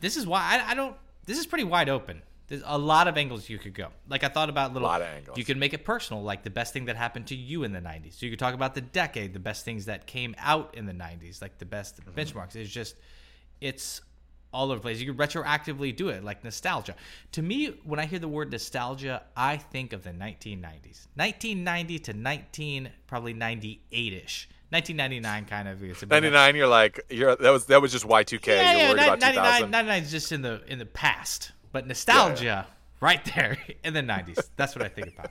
[0.00, 0.96] this is why I, I don't.
[1.26, 2.22] This is pretty wide open.
[2.48, 3.88] There's a lot of angles you could go.
[4.08, 4.88] Like I thought about little.
[4.88, 5.36] A Lot of angles.
[5.36, 7.80] You could make it personal, like the best thing that happened to you in the
[7.80, 8.14] 90s.
[8.18, 10.94] So you could talk about the decade, the best things that came out in the
[10.94, 12.18] 90s, like the best Mm-hmm.
[12.18, 12.56] benchmarks.
[12.56, 12.96] It's just,
[13.62, 14.00] it's
[14.52, 15.00] all over the place.
[15.00, 16.94] You can retroactively do it, like nostalgia.
[17.32, 21.06] To me, when I hear the word nostalgia, I think of the 1990s.
[21.14, 24.48] 1990 to 19, probably 98 ish.
[24.70, 25.82] 1999 kind of.
[25.82, 28.72] It's a bit of- 99 you're like you're that was that was just y2k Yeah,
[28.72, 32.66] you're yeah, worried about 2000 99 is just in the in the past, but nostalgia
[33.02, 34.48] right there in the 90s.
[34.56, 35.30] That's what I think about.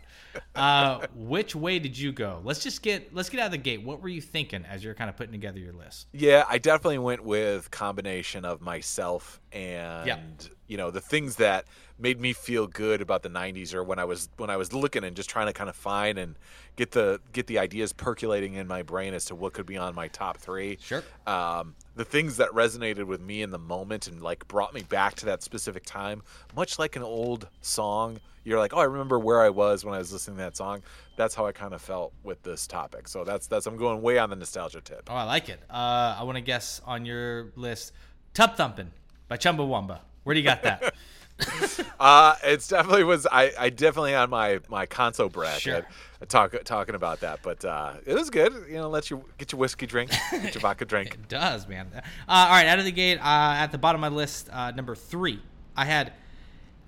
[0.53, 2.41] Uh, which way did you go?
[2.43, 3.81] Let's just get let's get out of the gate.
[3.81, 6.07] What were you thinking as you're kind of putting together your list?
[6.11, 11.65] Yeah, I definitely went with combination of myself and you know the things that
[11.99, 15.03] made me feel good about the 90s or when I was when I was looking
[15.03, 16.35] and just trying to kind of find and
[16.75, 19.93] get the get the ideas percolating in my brain as to what could be on
[19.93, 20.77] my top 3.
[20.81, 21.03] Sure.
[21.27, 25.15] Um, the things that resonated with me in the moment and like brought me back
[25.15, 26.23] to that specific time,
[26.55, 28.19] much like an old song.
[28.43, 30.81] You're like, "Oh, I remember where I was when I was listening to that song."
[31.15, 33.07] That's how I kind of felt with this topic.
[33.07, 35.09] So that's that's I'm going way on the nostalgia tip.
[35.11, 35.59] Oh, I like it.
[35.69, 37.91] Uh, I want to guess on your list,
[38.33, 38.91] "Tub Thumping"
[39.31, 39.99] by Chumbawamba.
[40.25, 40.93] Where do you got that?
[41.99, 43.25] Uh, it's definitely was.
[43.31, 45.87] I, I definitely on my my console bracket Sure.
[46.21, 48.53] uh, talk talking about that, but uh, it was good.
[48.67, 51.13] You know, let you get your whiskey drink, get your vodka drink.
[51.13, 51.87] It does, man.
[51.95, 54.71] Uh, all right, out of the gate, uh, at the bottom of my list, uh,
[54.71, 55.39] number three,
[55.77, 56.11] I had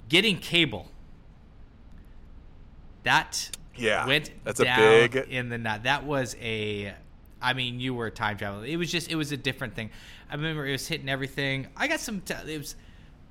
[0.09, 0.87] getting cable.
[3.03, 5.83] That Yeah, went that's a big- in the night.
[5.83, 6.93] That was a,
[7.43, 8.71] I mean, you were time traveling.
[8.71, 9.89] It was just, it was a different thing.
[10.31, 11.67] I remember it was hitting everything.
[11.77, 12.21] I got some.
[12.21, 12.75] T- it was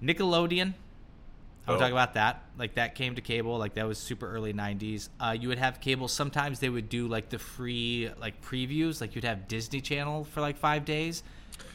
[0.03, 0.75] Nickelodeon.
[1.65, 1.79] I'm Oh.
[1.79, 2.43] talking about that.
[2.59, 3.57] Like that came to cable.
[3.57, 5.09] Like that was super early '90s.
[5.21, 6.09] Uh, you would have cable.
[6.09, 9.01] Sometimes they would do like the free like previews.
[9.01, 11.23] Like you'd have Disney Channel for like five days,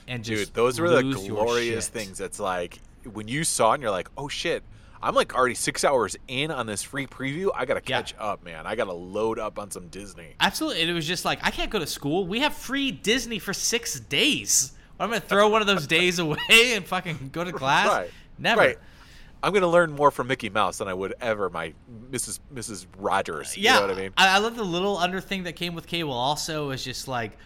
[0.08, 2.20] and just Dude, those were the glorious things.
[2.20, 2.80] It's like
[3.14, 4.62] when you saw it and you're like, oh shit.
[5.02, 7.50] I'm like already six hours in on this free preview.
[7.56, 7.98] I gotta Yeah.
[7.98, 8.66] catch up, man.
[8.66, 10.36] I gotta load up on some Disney.
[10.40, 10.82] Absolutely.
[10.82, 12.26] And it was just like, I can't go to school.
[12.28, 14.74] We have free Disney for six days.
[15.00, 17.88] I'm going to throw one of those days away and fucking go to class.
[17.88, 18.10] Right.
[18.40, 18.62] Never.
[18.62, 18.78] Right.
[19.44, 21.74] I'm going to learn more from Mickey Mouse than I would ever my
[22.10, 22.40] Mrs.
[22.52, 22.88] Mrs.
[22.98, 23.56] Rogers.
[23.56, 24.12] Yeah, You know what I mean?
[24.18, 26.14] I, love the little under thing that came with cable.
[26.14, 27.38] Also, is just like,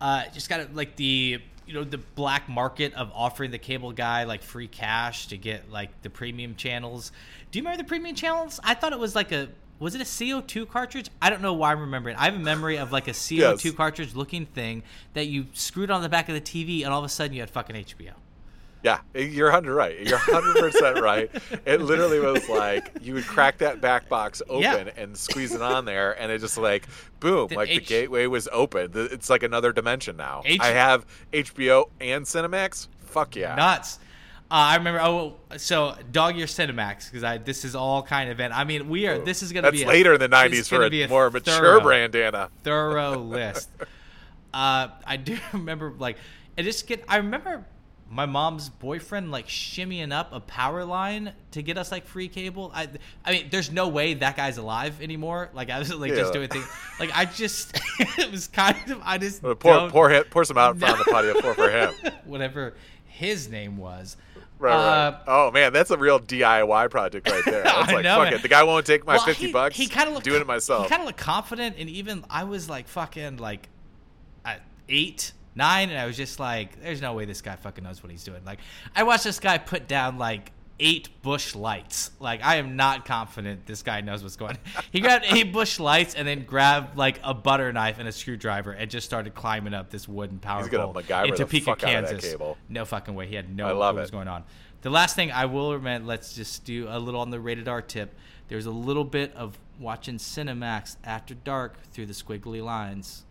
[0.00, 4.24] uh, just got like the you know the black market of offering the cable guy
[4.24, 7.12] like free cash to get like the premium channels.
[7.50, 8.58] Do you remember the premium channels?
[8.64, 11.08] I thought it was like a was it a CO2 cartridge?
[11.22, 12.16] I don't know why I'm remembering.
[12.16, 13.70] I have a memory of like a CO2 Yes.
[13.74, 14.82] cartridge looking thing
[15.14, 17.40] that you screwed on the back of the TV, and all of a sudden you
[17.40, 18.14] had fucking HBO.
[18.82, 19.98] Yeah, you're 100 right.
[20.06, 21.30] You're 100% right.
[21.66, 24.90] It literally was like you would crack that back box open Yeah.
[24.96, 26.86] and squeeze it on there, and it just like
[27.18, 28.92] boom, The like the gateway was open.
[28.94, 30.42] It's like another dimension now.
[30.44, 32.86] H- I have HBO and Cinemax.
[33.06, 33.54] Fuck yeah.
[33.56, 33.98] nuts.
[34.50, 35.00] Uh, I remember.
[35.02, 38.38] Oh, so dog year Cinemax because I this is all kind of.
[38.40, 39.18] And I mean, we are.
[39.18, 41.52] This is going to be a- later in the 90s for a be more mature
[41.54, 42.48] thorough- brand, Anna.
[42.62, 43.68] thorough list.
[44.54, 46.16] Uh, I do remember like
[46.56, 47.04] I just get.
[47.06, 47.66] I remember
[48.10, 52.72] my mom's boyfriend like shimmying up a power line to get us like free cable.
[52.74, 52.88] I,
[53.24, 55.50] I mean, there's no way that guy's alive anymore.
[55.52, 56.16] Like I was like Yeah.
[56.16, 56.66] just doing things.
[56.98, 59.00] Like I just, it was kind of.
[59.04, 61.54] I just Pour, don't- pour, him- pour some out in front of the patio floor
[61.54, 61.92] for him.
[62.24, 62.74] whatever
[63.06, 64.16] his name was.
[64.60, 65.08] Right, right.
[65.08, 67.62] Uh, oh man, that's a real DIY project right there.
[67.64, 68.32] That's I like know, fuck man.
[68.34, 68.42] it.
[68.42, 69.76] The guy won't take my Well, fifty he, bucks.
[69.76, 70.82] He kind of looked doing it myself.
[70.84, 73.68] He kind of looked confident, and even I was like fucking like
[74.44, 78.02] at eight, nine, and I was just like, "There's no way this guy fucking knows
[78.02, 78.60] what he's doing." Like,
[78.94, 82.10] I watched this guy put down like eight Busch Lights.
[82.20, 84.52] Like, I am not confident this guy knows what's going.
[84.76, 84.82] on.
[84.92, 88.72] He grabbed eight Busch Lights and then grabbed like a butter knife and a screwdriver
[88.72, 92.04] and just started climbing up this wooden power He's pole in the Topeka, fuck out
[92.04, 92.36] of that Kansas.
[92.68, 93.26] No fucking way.
[93.26, 94.44] He had no I clue what was going on.
[94.82, 97.82] The last thing I will recommend, let's just do a little on the rated R
[97.82, 98.14] tip.
[98.46, 103.24] There's a little bit of watching Cinemax after dark through the squiggly lines.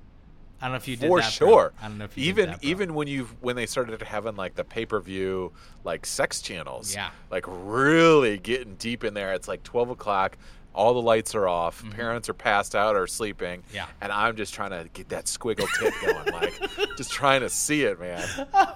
[0.61, 1.47] I don't know if you did for that, bro.
[1.49, 1.73] sure.
[1.81, 4.35] I don't know if you even did that, even when you when they started having
[4.35, 5.51] like the pay per view
[5.83, 7.09] like sex channels, Yeah.
[7.29, 9.33] like really getting deep in there.
[9.33, 10.37] It's like twelve o'clock.
[10.73, 11.83] All the lights are off.
[11.89, 13.61] Parents are passed out or sleeping.
[13.61, 13.75] Mm-hmm.
[13.75, 13.87] Yeah.
[13.99, 16.59] and I'm just trying to get that squiggle tip going, like
[16.97, 18.23] just trying to see it, man.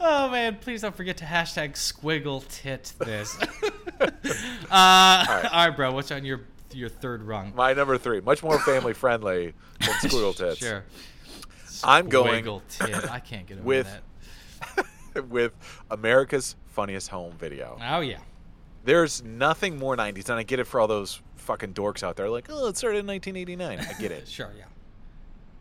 [0.00, 3.36] Oh man, please don't forget to hashtag squiggle tit this.
[4.00, 4.06] uh,
[4.70, 5.70] all, right.
[5.74, 5.92] bro.
[5.92, 6.40] What's on your
[6.72, 7.52] your third rung?
[7.54, 10.58] My number three, much more family friendly than squiggle tits.
[10.58, 10.84] Sure.
[11.84, 12.46] I'm going.
[12.48, 14.00] I can't get over with-
[15.14, 15.24] that.
[15.28, 15.52] with
[15.90, 17.78] America's Funniest Home Video.
[17.82, 18.18] Oh yeah.
[18.84, 22.28] There's nothing more 90s, and I get it for all those fucking dorks out there.
[22.28, 23.78] Like, oh, it started in 1989.
[23.78, 24.28] I get it.
[24.28, 24.50] Sure.
[24.58, 24.64] Yeah.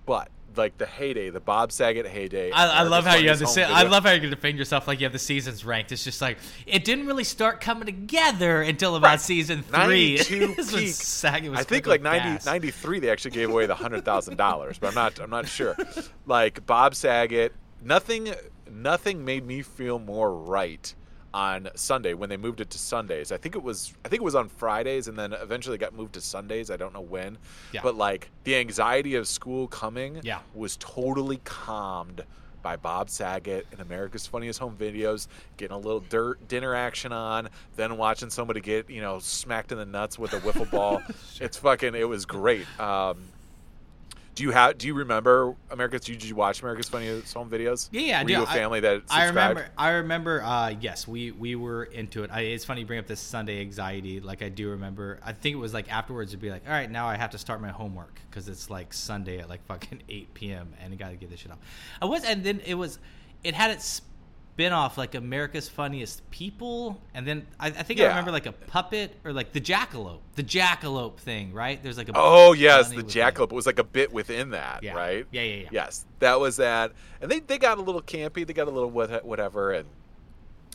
[0.05, 2.51] But like the heyday, the Bob Saget heyday.
[2.51, 3.45] I, I love how you have the.
[3.45, 5.91] Funniest Se- I love how you can defend yourself like you have the seasons ranked.
[5.91, 9.21] It's just like it didn't really start coming together until about Right.
[9.21, 10.15] season three.
[10.17, 10.89] 92 peak.
[10.93, 14.37] Saget was I think like and 90, 93 they actually gave away the hundred thousand
[14.37, 15.75] dollars, but I'm not I'm not sure.
[16.25, 18.33] Like Bob Saget, nothing
[18.71, 20.93] nothing made me feel more right
[21.33, 23.31] on Sunday when they moved it to Sundays.
[23.31, 26.13] I think it was I think it was on Fridays and then eventually got moved
[26.13, 26.69] to Sundays.
[26.69, 27.37] I don't know when.
[27.71, 27.81] Yeah.
[27.83, 30.39] But like the anxiety of school coming Yeah.
[30.53, 32.21] was totally calmed
[32.61, 37.49] by Bob Saget and America's Funniest Home Videos, getting a little dirt dinner action on,
[37.75, 41.01] then watching somebody get you know smacked in the nuts with a wiffle ball.
[41.41, 41.93] It's fucking.
[41.95, 42.65] It was great.
[42.79, 43.17] Um,
[44.35, 44.77] do you have?
[44.77, 46.01] Do you remember America's?
[46.01, 47.89] Did you watch America's Funniest Home Videos?
[47.91, 48.33] Yeah, yeah, I Were do.
[48.33, 49.67] you a I- family that I remember.
[49.77, 50.41] I remember.
[50.43, 52.31] Uh, yes, we we were into it.
[52.31, 54.19] I, it's funny you bring up this Sunday anxiety.
[54.19, 55.19] Like I do remember.
[55.23, 56.31] I think it was like afterwards.
[56.31, 58.93] It'd be like, all right, now I have to start my homework because it's like
[58.93, 60.73] Sunday at like fucking eight p.m.
[60.81, 61.59] and I got to get this shit off.
[62.01, 62.99] I was, and then it was.
[63.43, 64.01] It had its
[64.53, 68.51] spin off like America's Funniest People, and then I, I think I remember like a
[68.51, 71.81] puppet or like the jackalope, the jackalope thing, right?
[71.81, 73.51] There's like a Oh yes, the jackalope.
[73.51, 74.93] It was like a bit within that, Yeah.
[74.93, 75.25] right?
[75.31, 75.69] Yeah, yeah, yeah.
[75.71, 76.91] Yes, that was that.
[77.19, 78.45] And they they got a little campy.
[78.45, 79.71] They got a little what- whatever.
[79.71, 79.87] And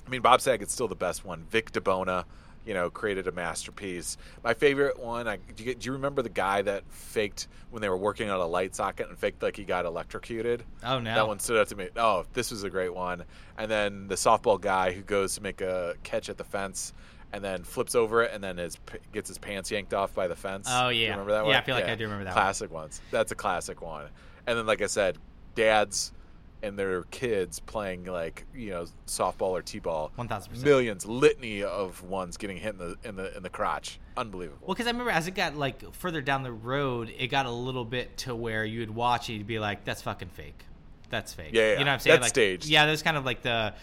[0.07, 1.47] I mean, Bob Saget's still the best one.
[1.51, 2.25] Vin Di Bona,
[2.69, 4.19] you know, created a masterpiece.
[4.45, 5.27] My favorite one.
[5.27, 8.39] I, do, you, do you remember the guy that faked when they were working on
[8.39, 10.65] a light socket and faked like he got electrocuted?
[10.85, 11.15] Oh, no.
[11.15, 11.89] That one stood out to me.
[11.97, 13.25] Oh, this was a great one.
[13.57, 16.93] And then the softball guy who goes to make a catch at the fence.
[17.31, 18.79] And then flips over it, and then his
[19.13, 20.67] gets his pants yanked off by the fence.
[20.71, 21.11] Oh, Do you yeah.
[21.11, 21.51] remember that one?
[21.51, 21.63] Yeah, one?
[21.63, 22.43] I feel like I do remember that one.
[22.43, 23.03] Classic ones.
[23.11, 24.07] That's a classic one.
[24.47, 25.19] And then, like I said,
[25.55, 26.15] dads
[26.63, 30.11] and their kids playing like you know softball or t-ball.
[30.19, 30.63] 1000%.
[30.63, 33.99] Millions, litany of ones getting hit in the in the in the crotch.
[34.17, 34.67] Unbelievable.
[34.67, 37.51] Well, because I remember as it got like further down the road, it got a
[37.51, 40.65] little bit to where you would watch it, you'd be like, "That's fucking fake.
[41.11, 42.15] That's fake." Yeah, yeah, You know what I'm saying?
[42.15, 42.67] that's like, staged.
[42.67, 43.75] Yeah, that was kind of like the,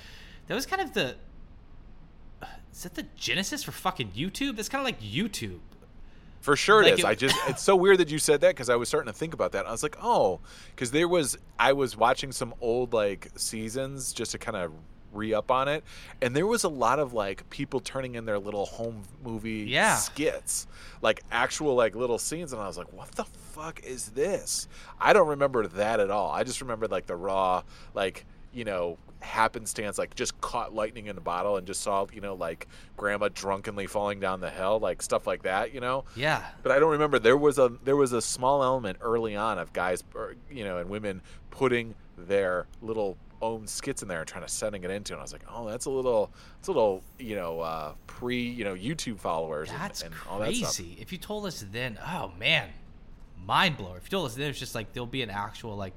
[0.48, 1.16] that was kind of the.
[2.74, 4.58] Is that the genesis for fucking YouTube?
[4.58, 5.60] That's kind of like YouTube.
[6.46, 7.00] For sure it Like is.
[7.00, 9.18] it- I just it's so weird that you said that because I was starting to
[9.18, 9.66] think about that.
[9.66, 10.40] I was like, oh,
[10.76, 14.72] because there was I was watching some old like seasons just to kind of
[15.12, 15.84] re up on it,
[16.22, 19.96] and there was a lot of like people turning in their little home movie Yeah.
[19.96, 20.68] skits,
[21.02, 24.68] like actual like little scenes, and I was like, what the fuck is this?
[25.02, 26.30] I don't remember that at all.
[26.32, 27.64] I just remembered like the raw
[27.96, 32.22] like you know happenstance like just caught lightning in a bottle and just saw you
[32.22, 36.44] know like grandma drunkenly falling down the hill like stuff like that you know Yeah.
[36.64, 39.74] but I don't remember there was a there was a small element early on of
[39.74, 40.04] guys
[40.52, 44.84] you know and women putting their little own skits in there and trying to setting
[44.84, 47.60] it into and I was like oh that's a little it's a little you know
[47.62, 50.98] uh, pre you know YouTube followers and- That's and, all that stuff crazy.
[51.02, 52.70] If you told us then, oh man,
[53.46, 53.98] mind blower.
[53.98, 55.94] If you told us then, it's just like there'll be an actual like.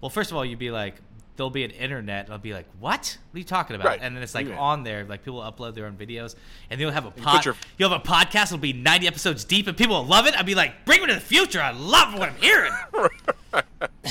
[0.00, 0.96] Well, first of all, you'd be like,
[1.36, 2.30] there'll be an internet.
[2.30, 3.18] I'll be like, what?
[3.30, 3.86] What are you talking about?
[3.88, 3.98] Right.
[4.02, 4.58] And then it's like Yeah.
[4.58, 6.34] on there, like people upload their own videos,
[6.70, 7.44] and you'll have a pod.
[7.44, 8.44] your- You'll have a podcast.
[8.46, 10.36] It'll be ninety episodes deep, and people will love it.
[10.38, 11.60] I'd be like, bring me to the future.
[11.60, 12.72] I love what I'm hearing.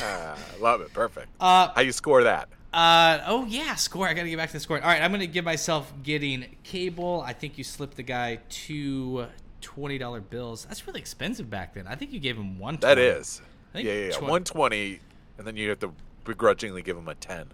[0.02, 4.08] Ah, love it perfect Uh, how you score that Uh oh yeah, score.
[4.08, 4.80] I gotta get back to the score.
[4.82, 7.22] All right, I'm gonna give myself getting cable.
[7.26, 9.28] I think you slipped the guy two
[9.62, 10.66] twenty dollar bills.
[10.66, 11.88] That's really expensive back then.
[11.88, 12.78] I think you gave him one.
[12.78, 13.42] that is
[13.76, 14.12] yeah yeah, yeah.
[14.20, 15.00] 120
[15.38, 15.92] and then you have to
[16.24, 17.48] begrudgingly give them a 10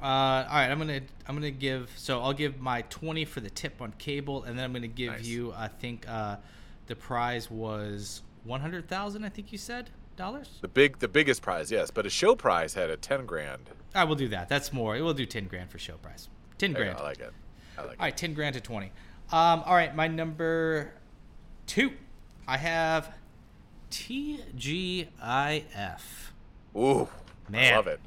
[0.00, 1.90] Uh, all right, I'm gonna I'm gonna give.
[1.96, 5.12] So I'll give my twenty for the tip on cable, and then I'm gonna give
[5.12, 5.24] Nice.
[5.26, 5.52] you.
[5.56, 6.36] I think uh,
[6.86, 9.24] the prize was one hundred thousand.
[9.24, 10.58] I think you said dollars.
[10.60, 14.02] the big the biggest prize yes but a show prize had a 10 grand I
[14.04, 14.48] will do that.
[14.48, 14.94] That's more.
[14.94, 16.28] We'll do ten grand for show prize.
[16.58, 16.98] Ten grand.
[16.98, 17.32] I like it
[17.76, 18.86] I like All right, ten grand to twenty.
[19.30, 20.92] Um, all right, my number
[21.66, 21.92] two.
[22.48, 23.12] I have
[23.90, 25.08] TGIF.
[26.76, 27.08] ooh
[27.50, 27.72] Man.
[27.72, 28.00] I love it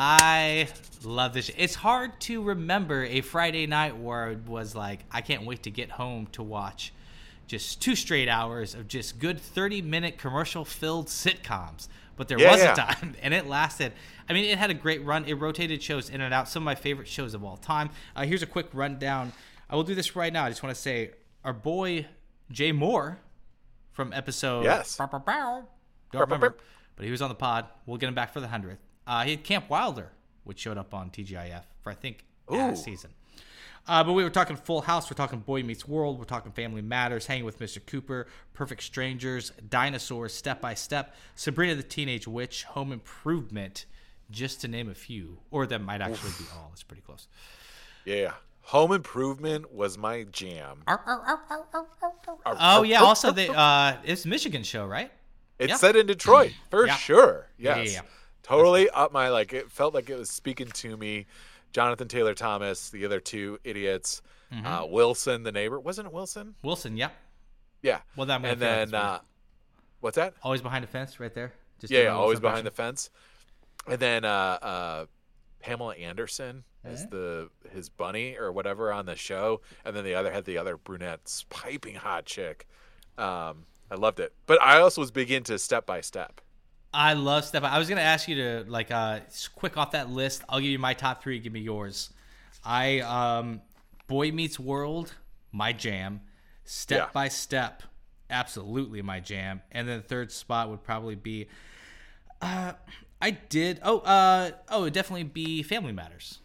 [0.00, 0.68] I
[1.02, 1.50] love this.
[1.56, 5.70] It's hard to remember a Friday night where it was like, I can't wait to
[5.70, 6.92] get home to watch
[7.48, 11.88] just two straight hours of just good 30 minute commercial filled sitcoms.
[12.16, 12.72] But there Yeah, was yeah.
[12.72, 13.92] a time, and it lasted.
[14.28, 15.24] I mean, it had a great run.
[15.24, 16.48] It rotated shows in and out.
[16.48, 17.90] Some of my favorite shows of all time.
[18.14, 19.32] Uh, here's a quick rundown.
[19.70, 20.44] I will do this right now.
[20.44, 21.10] I just want to say
[21.44, 22.06] our boy
[22.52, 23.18] Jay Moore
[23.92, 24.96] from episode Yes.
[24.96, 25.64] Bow, bow, bow.
[26.12, 26.56] Don't remember,
[26.98, 27.66] but he was on the pod.
[27.86, 28.80] We'll get him back for the hundredth.
[29.06, 30.10] Uh, he had Camp Wilder,
[30.42, 33.10] which showed up on TGIF for I think last season.
[33.86, 35.08] Uh, but we were talking Full House.
[35.08, 36.18] We're talking Boy Meets World.
[36.18, 37.26] We're talking Family Matters.
[37.26, 37.84] Hanging with Mr.
[37.86, 38.26] Cooper.
[38.52, 39.52] Perfect Strangers.
[39.70, 40.34] Dinosaurs.
[40.34, 41.14] Step by Step.
[41.36, 42.64] Sabrina the Teenage Witch.
[42.64, 43.86] Home Improvement.
[44.30, 46.68] Just to name a few, or that might actually be all.
[46.74, 47.28] It's pretty close.
[48.04, 48.32] Yeah.
[48.62, 50.82] Home Improvement was my jam.
[52.60, 53.00] Oh yeah.
[53.00, 55.10] Also, the uh, it's Michigan show, right?
[55.58, 55.76] It's yeah.
[55.76, 56.96] set in Detroit for Yeah.
[56.96, 57.46] sure.
[57.58, 57.92] Yeah, Yes.
[57.94, 58.08] yeah, yeah.
[58.42, 59.52] Totally up my like.
[59.52, 61.26] It felt like it was speaking to me.
[61.72, 64.66] Jonathan Taylor Thomas, the other two idiots, Mm-hmm.
[64.66, 65.78] uh, Wilson, the neighbor.
[65.78, 66.54] Wasn't it Wilson?
[66.62, 66.96] Wilson.
[66.96, 67.12] Yep.
[67.82, 67.98] Yeah.
[68.16, 69.18] Well, that and then uh,
[70.00, 70.32] what's that?
[70.42, 71.52] Always behind the fence, right there.
[71.80, 73.10] Just Yeah, yeah always behind the fence.
[73.86, 74.28] And then uh,
[74.62, 75.06] uh,
[75.60, 80.32] Pamela Anderson is the his bunny or whatever on the show, and then the other
[80.32, 82.66] had the other brunette, piping hot chick.
[83.18, 86.40] Um, I loved it, but I also was big into Step by Step.
[86.92, 87.62] I love Step.
[87.64, 89.20] I was gonna ask you to like uh
[89.54, 90.42] quick off that list.
[90.48, 91.38] I'll give you my top three.
[91.38, 92.10] Give me yours.
[92.64, 93.60] I um,
[94.06, 95.14] Boy Meets World,
[95.52, 96.20] my jam.
[96.64, 97.10] Step Yeah.
[97.14, 97.82] by Step,
[98.30, 99.62] absolutely my jam.
[99.72, 101.48] And then the third spot would probably be.
[102.42, 102.72] Uh,
[103.20, 103.80] I did.
[103.82, 106.38] Oh, uh, oh, it'd definitely be Family Matters.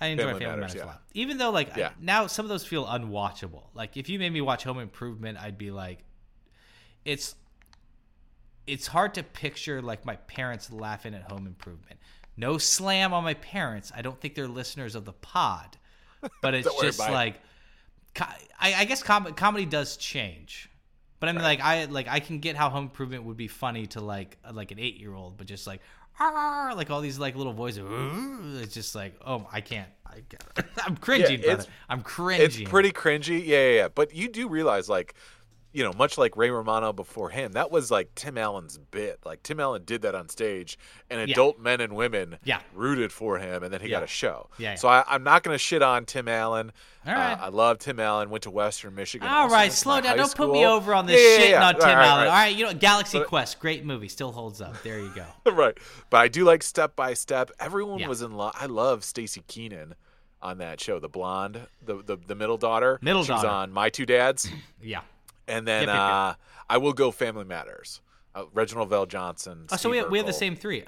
[0.00, 1.02] I enjoy Family Family, Matters, Matters, a lot.
[1.14, 3.62] Even though, like, I- now some of those feel unwatchable.
[3.72, 6.00] Like, if you made me watch Home Improvement, I'd be like,
[7.04, 7.34] it's
[8.66, 11.98] it's hard to picture like my parents laughing at Home Improvement.
[12.36, 13.92] No slam on my parents.
[13.94, 15.76] I don't think they're listeners of the pod,
[16.40, 17.14] but it's just about it.
[17.14, 17.40] like
[18.20, 20.68] I, I guess com- comedy does change.
[21.20, 23.86] But I mean, like I like I can get how Home Improvement would be funny
[23.88, 25.80] to like like an eight year old, but just like
[26.18, 27.84] "Ah," like all these like little voices.
[28.60, 29.88] It's just like oh I can't.
[30.06, 30.68] I can't.
[30.84, 31.40] I'm cringing.
[31.40, 31.70] Yeah, brother.
[31.88, 32.46] I'm cringing.
[32.46, 33.88] It's pretty cringy, yeah, yeah, yeah.
[33.88, 35.14] But you do realize, like,
[35.72, 39.20] you know, much like Ray Romano before him, that was like Tim Allen's bit.
[39.24, 40.78] Like Tim Allen did that on stage,
[41.10, 42.60] and adult men and women Yeah.
[42.74, 44.50] rooted for him, and then he got a show.
[44.58, 44.74] Yeah, yeah.
[44.76, 46.72] So I, I'm not going to shit on Tim Allen.
[47.06, 47.32] All right.
[47.32, 48.30] Uh, I love Tim Allen.
[48.30, 49.26] Went to Western Michigan.
[49.26, 50.16] All also right, slow down.
[50.16, 51.66] Don't put me over on this Yeah, yeah, shit yeah.
[51.68, 52.26] on Tim All right, Allen.
[52.26, 52.54] all All right.
[52.56, 54.80] you know, Galaxy But- Quest, great movie, still holds up.
[54.82, 55.24] There you go.
[55.52, 55.76] right.
[56.10, 57.50] But I do like Step by Step.
[57.58, 58.08] Everyone Yeah.
[58.08, 58.54] was in love.
[58.58, 59.94] I love Staci Keanan
[60.40, 62.98] on that show, the blonde, the the, the middle daughter.
[63.02, 63.54] Middle she was daughter.
[63.54, 64.48] on My Two Dads.
[64.84, 65.02] Yeah.
[65.48, 66.02] And then Yep, yep, yep.
[66.12, 66.34] uh,
[66.70, 68.00] I will go Family Matters.
[68.34, 69.66] Uh, Reginald VelJohnson.
[69.70, 70.84] Oh, so we have, we have the same three.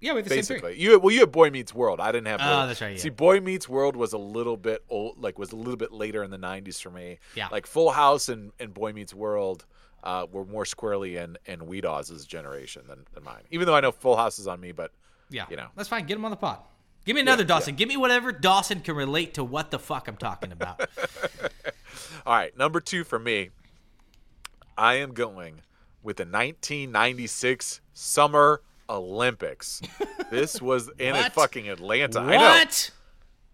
[0.00, 0.76] Yeah, we have the same three.
[0.76, 2.00] You well, you have Boy Meets World.
[2.00, 2.40] I didn't have.
[2.42, 2.96] Oh, Boy- that's right, yeah.
[2.98, 6.22] See, Boy Meets World was a little bit old, like was a little bit later
[6.22, 7.18] in the '90s for me.
[7.34, 7.48] Yeah.
[7.50, 9.66] Like Full House and, and Boy Meets World
[10.04, 13.42] uh, were more squarely in in Weed Oz's generation than, than mine.
[13.50, 14.92] Even though I know Full House is on me, but
[15.28, 15.66] Yeah, you know.
[15.76, 16.06] that's fine.
[16.06, 16.60] Get him on the pod.
[17.04, 17.74] Give me another Dawson.
[17.74, 20.80] Give me whatever Dawson can relate to what the fuck I'm talking about.
[22.26, 23.50] All right, number two for me.
[24.80, 25.60] I am going
[26.02, 29.82] with the 1996 Summer Olympics.
[30.30, 31.32] this was in What?
[31.34, 32.22] fucking Atlanta.
[32.22, 32.90] What?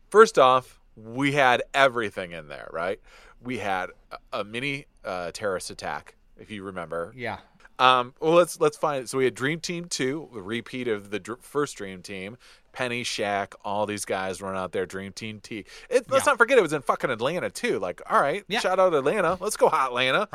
[0.08, 3.00] First off, we had everything in there, right?
[3.42, 7.12] We had a, a mini uh, terrorist attack, if you remember.
[7.16, 7.38] Yeah.
[7.80, 9.02] Um, well, let's let's find.
[9.02, 9.08] It.
[9.08, 12.38] So we had Dream Team two, the repeat of the dr- first Dream Team.
[12.72, 14.86] Penny, Shaq, all these guys run out there.
[14.86, 15.64] Dream Team T.
[15.90, 16.30] It, let's Yeah.
[16.32, 17.78] not forget it was in fucking Atlanta too.
[17.80, 18.60] Like, all right, Yeah.
[18.60, 19.36] shout out Atlanta.
[19.40, 20.28] Let's go, hot Atlanta.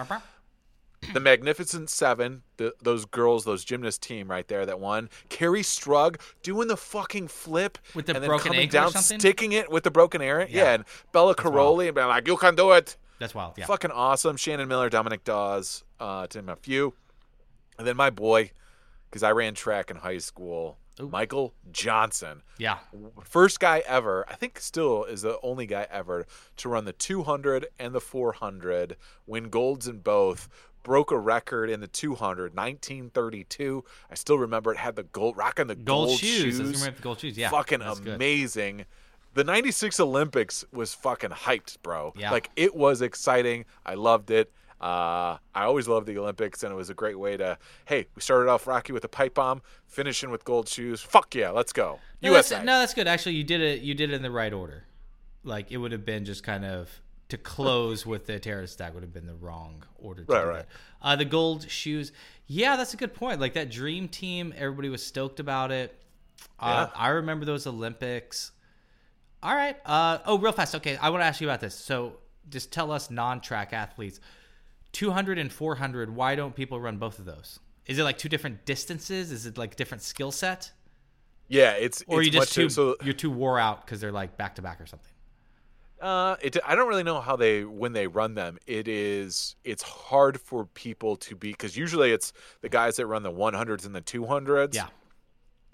[1.13, 5.09] The Magnificent Seven, the, those girls, those gymnast team right there that won.
[5.29, 9.83] Kerri Strug doing the fucking flip With the and then coming down, sticking it with
[9.83, 10.41] the broken air.
[10.41, 10.73] Yeah, Yeah.
[10.75, 13.55] and Bela Karolyi and being like, "You can do it." That's wild.
[13.57, 13.65] Yeah.
[13.65, 14.37] Fucking awesome.
[14.37, 16.93] Shannon Miller, Dominique Dawes, uh, to name a few.
[17.77, 18.51] And then my boy,
[19.09, 21.07] because I ran track in high school, Ooh.
[21.09, 22.41] Michael Johnson.
[22.57, 22.77] Yeah.
[23.23, 26.25] First guy ever, I think still is the only guy ever
[26.57, 28.97] to run the 200 and the 400,
[29.27, 30.47] win golds in both.
[30.83, 33.83] Broke a record in the 200, 1932.
[34.09, 36.59] I still remember it had the gold, rocking the Gold, gold, shoes.
[36.59, 37.37] Remember the gold shoes.
[37.37, 37.49] Yeah.
[37.49, 38.15] fucking that's good.
[38.15, 38.85] amazing.
[39.33, 42.13] The 96 Olympics was fucking hyped, bro.
[42.17, 42.31] Yeah.
[42.31, 43.65] Like it was exciting.
[43.85, 44.51] I loved it.
[44.81, 47.57] Uh, I always loved the Olympics, and it was a great way to.
[47.85, 51.01] Hey, we started off rocky with a pipe bomb, finishing with gold shoes.
[51.01, 51.99] Fuck yeah, let's go.
[52.21, 52.65] No, that's, USA.
[52.65, 53.07] no, that's good.
[53.07, 53.81] Actually, you did it.
[53.81, 54.85] You did it in the right order.
[55.43, 56.89] Like it would have been just kind of
[57.31, 60.23] to close with the terrorist attack would have been the wrong order.
[60.23, 60.55] To Right, right.
[60.57, 60.67] that.
[61.01, 62.11] Uh, the gold shoes.
[62.47, 63.39] Yeah, that's a good point.
[63.41, 65.97] Like that dream team, everybody was stoked about it.
[66.59, 67.01] Uh, Yeah.
[67.01, 68.51] I remember those Olympics.
[69.41, 69.75] All right.
[69.85, 70.75] Uh, oh, real fast.
[70.75, 71.73] Okay, I want to ask you about this.
[71.73, 72.17] So,
[72.49, 74.19] just tell us non-track athletes,
[74.91, 76.15] 200 and 400.
[76.15, 77.59] Why don't people run both of those?
[77.87, 79.31] Is it like two different distances?
[79.31, 80.71] Is it like different skill set?
[81.47, 82.95] yeah, it's or it's you just too so.
[83.03, 85.11] you're too wore out because they're like back to back or something.
[86.01, 88.57] Uh, it, I don't really know how they when they run them.
[88.65, 93.23] It is it's hard for people to be because usually it's the guys that run
[93.23, 94.73] the 100s and the 200s.
[94.73, 94.87] Yeah,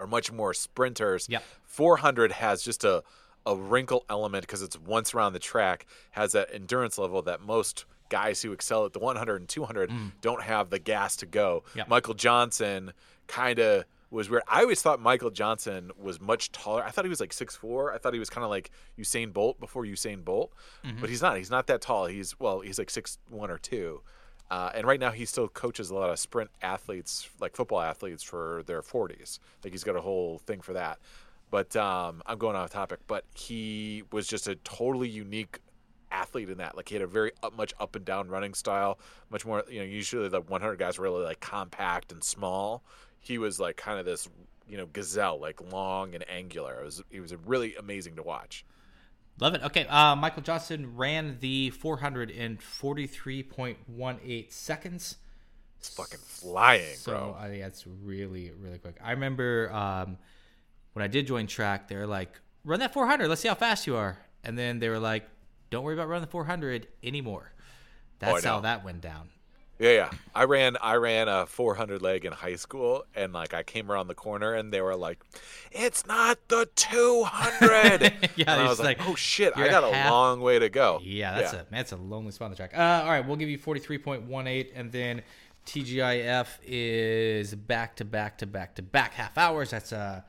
[0.00, 1.28] are much more sprinters.
[1.28, 1.42] Yep.
[1.64, 3.02] 400 has just a
[3.46, 7.86] a wrinkle element because it's once around the track has that endurance level that most
[8.10, 11.62] guys who excel at the 100 and 200 don't have the gas to go.
[11.74, 11.88] Yep.
[11.88, 12.92] Michael Johnson
[13.26, 14.42] kind of was weird.
[14.48, 16.82] I always thought Michael Johnson was much taller.
[16.82, 17.92] I thought he was like six four.
[17.92, 20.52] I thought he was kind of like Usain Bolt before Usain Bolt,
[21.00, 21.36] but he's not.
[21.36, 22.06] He's not that tall.
[22.06, 24.00] He's well, he's like six one or 2.
[24.50, 28.22] Uh, and right now, he still coaches a lot of sprint athletes, like football athletes,
[28.22, 29.38] for their 40s.
[29.62, 30.98] Like he's got a whole thing for that.
[31.50, 33.00] But um, I'm going off topic.
[33.06, 35.58] But he was just a totally unique
[36.10, 36.76] athlete in that.
[36.76, 38.98] Like he had a very up, much up and down running style.
[39.28, 39.84] Much more, you know.
[39.84, 42.82] Usually the 100 guys are really like compact and small.
[43.28, 44.28] He was like kind of this,
[44.68, 46.80] you know, gazelle, like long and angular.
[46.80, 48.64] It was he was really amazing to watch.
[49.40, 49.62] love it.
[49.62, 55.16] Okay, uh, Michael Johnson ran the 400 in 43.18 seconds.
[55.78, 57.36] It's fucking flying, So bro.
[57.40, 58.96] uh, yeah, it's really really quick.
[59.02, 60.18] I remember um,
[60.94, 63.28] when I did join track, they were like, "Run that 400.
[63.28, 65.28] Let's see how fast you are." And then they were like,
[65.70, 67.52] "Don't worry about running the 400 anymore."
[68.18, 69.28] That's Oh, how that went down.
[69.78, 70.10] Yeah, yeah.
[70.34, 74.08] I ran I ran a 400 leg in high school and like I came around
[74.08, 75.20] the corner and they were like,
[75.70, 80.10] "It's not the 200." Yeah, and I was like, "Oh shit, I got a half-
[80.10, 82.72] long way to go." Yeah, that's a man, that's a lonely spot on the track.
[82.76, 85.22] Uh, all right, we'll give you forty three point one eight, and then
[85.66, 89.70] TGIF is back to back to back to back half hours.
[89.70, 90.22] That's uh,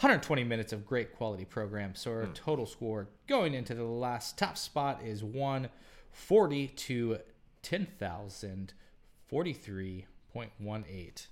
[0.00, 1.94] 120 minutes of great quality program.
[1.94, 7.18] So our total score going into the last top spot is 140 to
[7.66, 8.74] 10,000,
[9.28, 11.26] 43.18.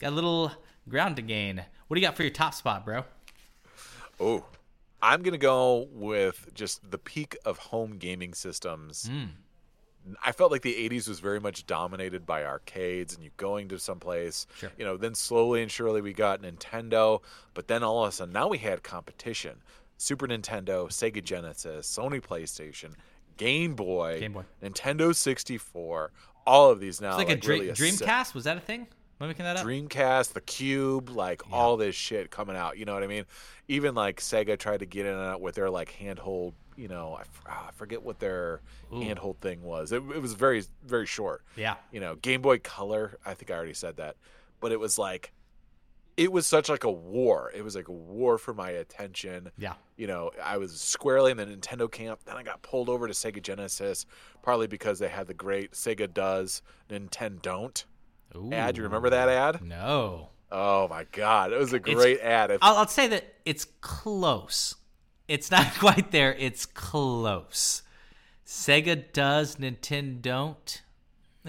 [0.00, 0.50] Got a little
[0.88, 1.64] ground to gain.
[1.86, 3.04] What do you got for your top spot, bro?
[4.18, 4.44] Oh,
[5.00, 9.08] I'm gonna go with just the peak of home gaming systems.
[9.08, 9.26] Hmm.
[10.24, 13.78] I felt like the '80s was very much dominated by arcades and you going to
[13.78, 14.48] some place.
[14.56, 14.72] Sure.
[14.76, 17.22] You know, then slowly and surely we got Nintendo,
[17.54, 19.62] but then all of a sudden now we had competition:
[19.96, 22.94] Super Nintendo, Sega Genesis, Sony PlayStation,
[23.38, 24.44] Game Boy, Game Boy.
[24.62, 26.12] Nintendo 64.
[26.46, 28.34] All of these now, It's like, a dream, really Dreamcast.
[28.34, 28.80] Was that a thing?
[29.20, 29.66] Am I making that up?
[29.66, 32.78] Dreamcast, the Cube, like all this shit coming out.
[32.78, 33.24] You know what I mean?
[33.66, 36.54] Even like Sega tried to get in on it with their like handhold.
[36.76, 38.60] You know, I, f- ah, I forget what their
[38.92, 39.90] handhold thing was.
[39.90, 41.42] It, it was very very short.
[41.56, 41.74] Yeah.
[41.90, 43.18] You know, Game Boy Color.
[43.26, 44.14] I think I already said that,
[44.60, 45.32] but it was like,
[46.18, 47.50] it was such like a war.
[47.54, 49.50] It was like a war for my attention.
[49.56, 49.74] Yeah.
[49.96, 52.20] You know, I was squarely in the Nintendo camp.
[52.24, 54.04] Then I got pulled over to Sega Genesis,
[54.42, 56.60] partly because they had the great Sega does,
[56.90, 57.84] Nintendo don't
[58.52, 58.76] ad.
[58.76, 59.62] You remember that ad?
[59.62, 60.30] No.
[60.50, 62.50] Oh my god, it was a great ad.
[62.50, 64.74] If, I'll, I'll say that it's close.
[65.26, 66.34] It's not quite there.
[66.34, 67.82] It's close.
[68.46, 70.82] Sega does, Nintendo don't.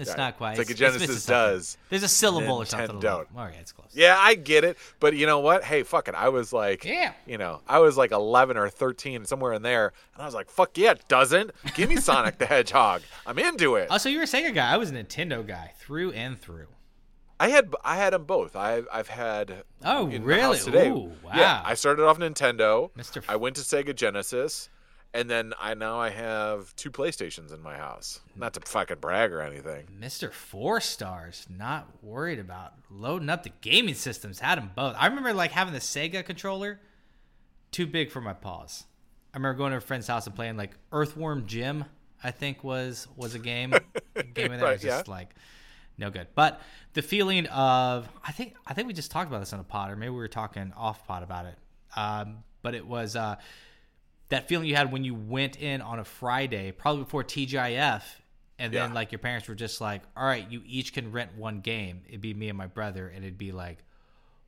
[0.00, 0.18] It's Right.
[0.18, 0.52] not quite.
[0.54, 1.54] It's- it's Genesis missing something.
[1.56, 2.98] does, There's a syllable or something.
[3.00, 3.28] Don't.
[3.36, 3.90] All right, it's close.
[3.92, 5.62] yeah, I get it, but you know what?
[5.64, 6.14] Hey, fuck it.
[6.14, 7.12] I was like, Yeah.
[7.26, 10.48] you know, I was like 11 or 13, somewhere in there, and I was like,
[10.50, 11.50] fuck yeah, it doesn't.
[11.74, 13.02] Give me Sonic the Hedgehog.
[13.26, 13.88] I'm into it.
[13.90, 14.72] Oh, so you were a Sega guy.
[14.72, 16.66] I was a Nintendo guy through and through.
[17.38, 18.54] I had I had them both.
[18.54, 20.58] I I've had Oh, really?
[20.58, 20.88] today.
[20.90, 21.62] Ooh, Yeah.
[21.64, 22.90] I started off Nintendo.
[22.92, 23.16] Mr.
[23.18, 24.68] F- I went to Sega Genesis,
[25.12, 28.20] and then I now I have two PlayStations in my house.
[28.36, 29.86] Not to fucking brag or anything.
[30.00, 30.32] Mr.
[30.32, 34.40] Four Stars, not worried about loading up the gaming systems.
[34.40, 34.94] Had them both.
[34.98, 36.80] I remember like having the Sega controller,
[37.72, 38.84] too big for my paws.
[39.32, 41.84] I remember going to a friend's house and playing like Earthworm Jim.
[42.22, 43.72] I think was was a game.
[43.72, 45.12] a game there Right, was just yeah.
[45.12, 45.30] like
[45.98, 46.26] no good.
[46.34, 46.60] But
[46.94, 49.90] the feeling of I think I think we just talked about this on a pod,
[49.90, 51.54] or maybe we were talking off pod about it.
[51.96, 53.36] Um, but it was uh,
[54.30, 58.02] that feeling you had when you went in on a Friday, probably before TGIF,
[58.58, 58.94] and then Yeah.
[58.94, 62.20] like your parents were just like, "All right, you each can rent one game." It'd
[62.20, 63.78] be me and my brother, and it'd be like,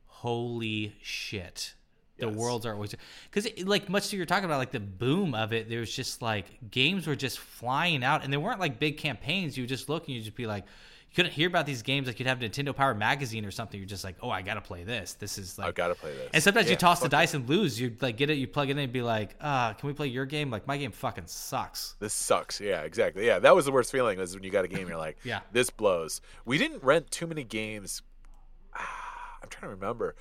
[0.07, 1.73] "Holy shit!"
[2.17, 2.35] The Yes.
[2.35, 2.93] worlds are always
[3.31, 5.67] because like much to you're talking about like the boom of it.
[5.67, 9.57] There was just like games were just flying out, and they weren't like big campaigns.
[9.57, 10.65] You would just look and you just be like.
[11.13, 13.79] You couldn't hear about these games like you'd have Nintendo Power Magazine or something.
[13.79, 15.13] You're just like, oh, I gotta play this.
[15.13, 16.31] This is like I've got to play this.
[16.33, 17.79] and sometimes you toss the dice and lose.
[17.79, 20.07] You like get it, you plug it in and be like, uh, can we play
[20.07, 20.49] your game?
[20.49, 21.97] Like my game fucking sucks.
[21.99, 22.59] This sucks.
[22.59, 23.27] Yeah, exactly.
[23.27, 25.41] Yeah, that was the worst feeling is when you got a game, you're like, Yeah.
[25.51, 26.19] this blows.
[26.45, 28.01] We didn't rent too many games.
[28.75, 30.15] Ah, I'm trying to remember.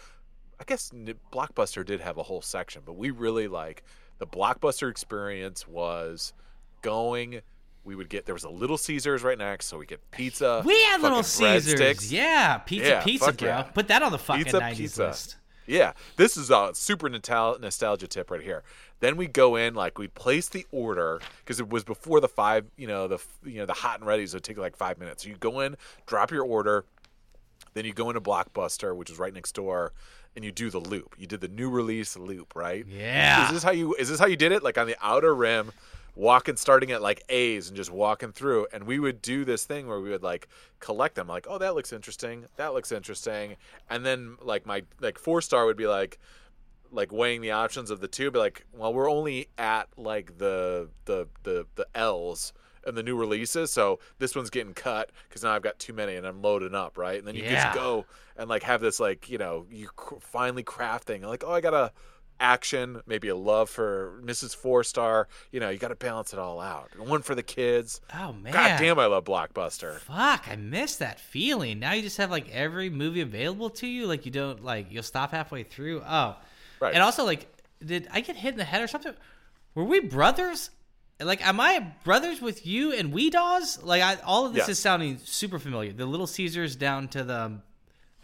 [0.61, 0.93] I guess
[1.32, 3.82] Blockbuster did have a whole section, but we really like
[4.18, 6.34] the Blockbuster experience was
[6.82, 7.40] going.
[7.85, 10.62] We would get there was a Little Caesars right next, so we get pizza.
[10.64, 11.74] We had Little Caesars.
[11.80, 12.12] breadsticks.
[12.12, 13.49] Yeah, pizza, Yeah, pizza, bro.
[13.49, 13.62] yeah.
[13.62, 15.03] Put that on the fucking Pizza, 90s pizza.
[15.09, 15.37] list.
[15.66, 18.62] Yeah, this is a super nostal- nostalgia tip right here.
[19.01, 22.66] Then we go in, like we place the order because it was before the five,
[22.76, 25.22] you know, the you know the hot and ready, so it take like five minutes.
[25.24, 25.76] So you go in,
[26.07, 26.85] drop your order,
[27.74, 29.93] then you go into Blockbuster, which is right next door,
[30.37, 31.14] and you do the loop.
[31.18, 32.85] You did the new release loop, right?
[32.87, 33.47] Yeah.
[33.47, 33.95] Is this how you?
[33.95, 34.62] Is this how you did it?
[34.62, 35.72] Like on the outer rim,
[36.14, 38.66] walking, starting at like A's and just walking through.
[38.72, 40.48] And we would do this thing where we would like
[40.80, 41.26] collect them.
[41.28, 42.46] Like, oh, that looks interesting.
[42.56, 43.56] That looks interesting.
[43.88, 46.18] And then like my like four star would be like
[46.90, 50.88] like weighing the options of the two, be like, well, we're only at like the
[51.06, 52.52] the the the L's
[52.84, 56.16] and the new releases, so this one's getting cut because now I've got too many
[56.16, 57.16] and I'm loading up, right?
[57.16, 57.62] And then you Yeah.
[57.62, 58.06] just go
[58.36, 61.74] and like have this like you know you cr- finally crafting like oh I got
[61.74, 61.92] a
[62.41, 64.57] action maybe a love for Mrs.
[64.57, 68.01] Four Star you know you got to balance it all out one for the kids
[68.14, 68.53] Oh man.
[68.53, 71.78] God damn I love Blockbuster Fuck, I miss that feeling.
[71.78, 74.07] Now you just have like every movie available to you.
[74.07, 76.03] Like you don't like you'll stop halfway through.
[76.07, 76.37] Oh,
[76.80, 76.95] Right.
[76.95, 77.47] And also like,
[77.85, 79.14] did I get hit in the head or something?
[79.76, 80.70] Were we brothers?
[81.20, 83.80] Like, am I brothers with you and we Dawes?
[83.80, 85.93] Like, I, all of this is sounding super familiar.
[85.93, 87.41] The Little Caesars down to the.
[87.43, 87.62] um,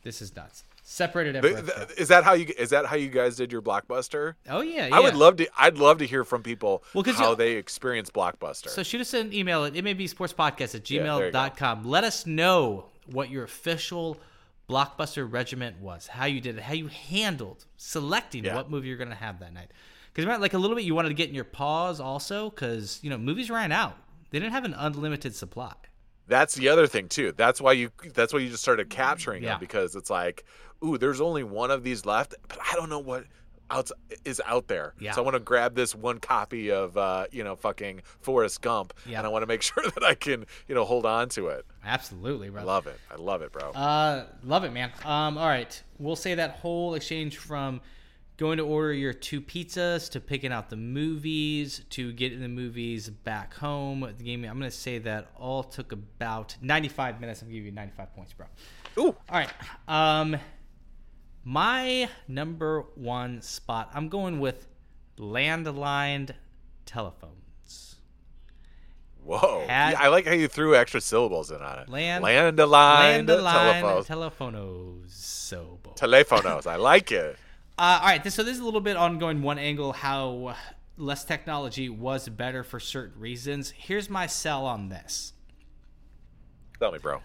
[0.03, 0.65] this is nuts.
[0.91, 4.37] Separated at Th- is that how you is that how you guys did your Blockbuster
[4.49, 7.53] oh yeah, I would love to I'd love to hear from people Well, how they
[7.57, 11.85] experience Blockbuster So shoot us an email at mabsportspodcast at Yeah, gmail.com.
[11.87, 14.17] Let us know what your official
[14.67, 18.55] blockbuster regiment was, how you did it, how you handled selecting Yeah.
[18.55, 19.71] what movie you're going to have that night.
[20.15, 23.11] Because like a little bit you wanted to get in your paws also because, you
[23.11, 23.97] know, movies ran out.
[24.31, 25.75] They didn't have an unlimited supply.
[26.27, 27.33] That's the other thing too.
[27.35, 27.91] That's why you.
[28.15, 29.53] That's why you just started capturing Yeah.
[29.53, 30.45] them because it's like,
[30.85, 33.25] ooh, there's only one of these left, but I don't know what
[33.71, 33.93] else
[34.25, 34.95] is out there.
[34.99, 35.13] Yeah.
[35.13, 38.95] So I want to grab this one copy of, uh, you know, fucking Forrest Gump,
[39.07, 39.19] Yeah.
[39.19, 41.67] and I want to make sure that I can, you know, hold on to it.
[41.85, 42.63] Absolutely, bro.
[42.63, 42.99] I love it.
[43.11, 43.71] I love it, bro.
[43.73, 44.91] Uh, love it, man.
[45.05, 47.81] Um, all right, we'll say that whole exchange from
[48.39, 53.11] going to order your two pizzas to picking out the movies to getting the movies
[53.11, 54.01] back home.
[54.17, 54.45] The game.
[54.45, 57.43] I'm gonna say that all took about 95 minutes.
[57.43, 58.47] I'm gonna give you 95 points, bro.
[58.97, 59.51] ooh, All right.
[59.89, 60.37] Um,
[61.49, 63.91] my number one spot.
[63.95, 64.69] I'm going with
[65.17, 66.33] landline
[66.85, 67.97] telephones.
[69.25, 69.65] whoa!
[69.67, 71.89] Had- I like how you threw extra syllables in on it.
[71.89, 75.11] Land- Landline, Landline telephones, telephonos.
[75.11, 75.79] So.
[75.95, 76.67] telephonos.
[76.67, 77.37] I like it.
[77.81, 80.57] Uh, all right, this, so this is a little bit ongoing one angle how
[80.97, 83.71] less technology was better for certain reasons.
[83.71, 85.33] Here's my sell on this:
[86.81, 87.21] Tell me, bro.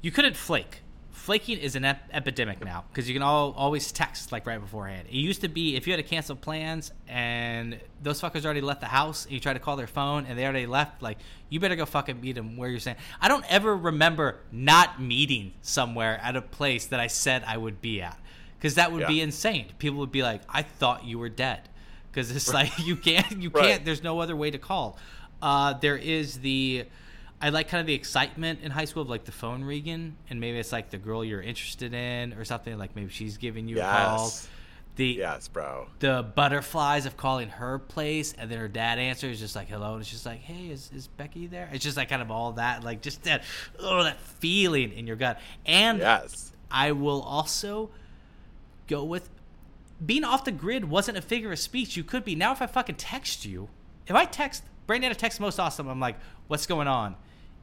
[0.00, 0.80] you couldn't flake.
[1.12, 5.06] Flaking is an ep- epidemic now because you can all always text like right beforehand.
[5.08, 8.80] It used to be if you had to cancel plans and those fuckers already left
[8.80, 11.60] the house and you try to call their phone and they already left, like you
[11.60, 12.96] better go fucking meet them where you're saying.
[13.20, 17.80] I don't ever remember not meeting somewhere at a place that I said I would
[17.80, 18.18] be at
[18.58, 19.66] because that would be insane.
[19.78, 21.68] People would be like, "I thought you were dead,"
[22.10, 23.64] because it's like you can't, you Right.
[23.64, 23.84] can't.
[23.84, 24.98] There's no other way to call.
[25.42, 26.84] Uh, there is the,
[27.42, 30.40] I like kind of the excitement in high school of like the phone ringing, and
[30.40, 32.78] maybe it's like the girl you're interested in or something.
[32.78, 34.24] Like maybe she's giving you a call.
[34.24, 34.48] Yes.
[34.94, 35.86] The Yes, bro.
[36.00, 40.02] the butterflies of calling her place, and then her dad answers just like hello, and
[40.02, 41.68] it's just like, hey, is, is Becky there?
[41.72, 43.42] It's just like kind of all that, like just that,
[43.80, 45.40] oh, that feeling in your gut.
[45.64, 46.52] And Yes.
[46.70, 47.90] I will also
[48.86, 49.30] go with
[50.04, 51.96] being off the grid wasn't a figure of speech.
[51.96, 52.52] You could be now.
[52.52, 53.68] If I fucking text you,
[54.06, 56.16] if I text Brandon a text most awesome, I'm like,
[56.48, 57.16] what's going on?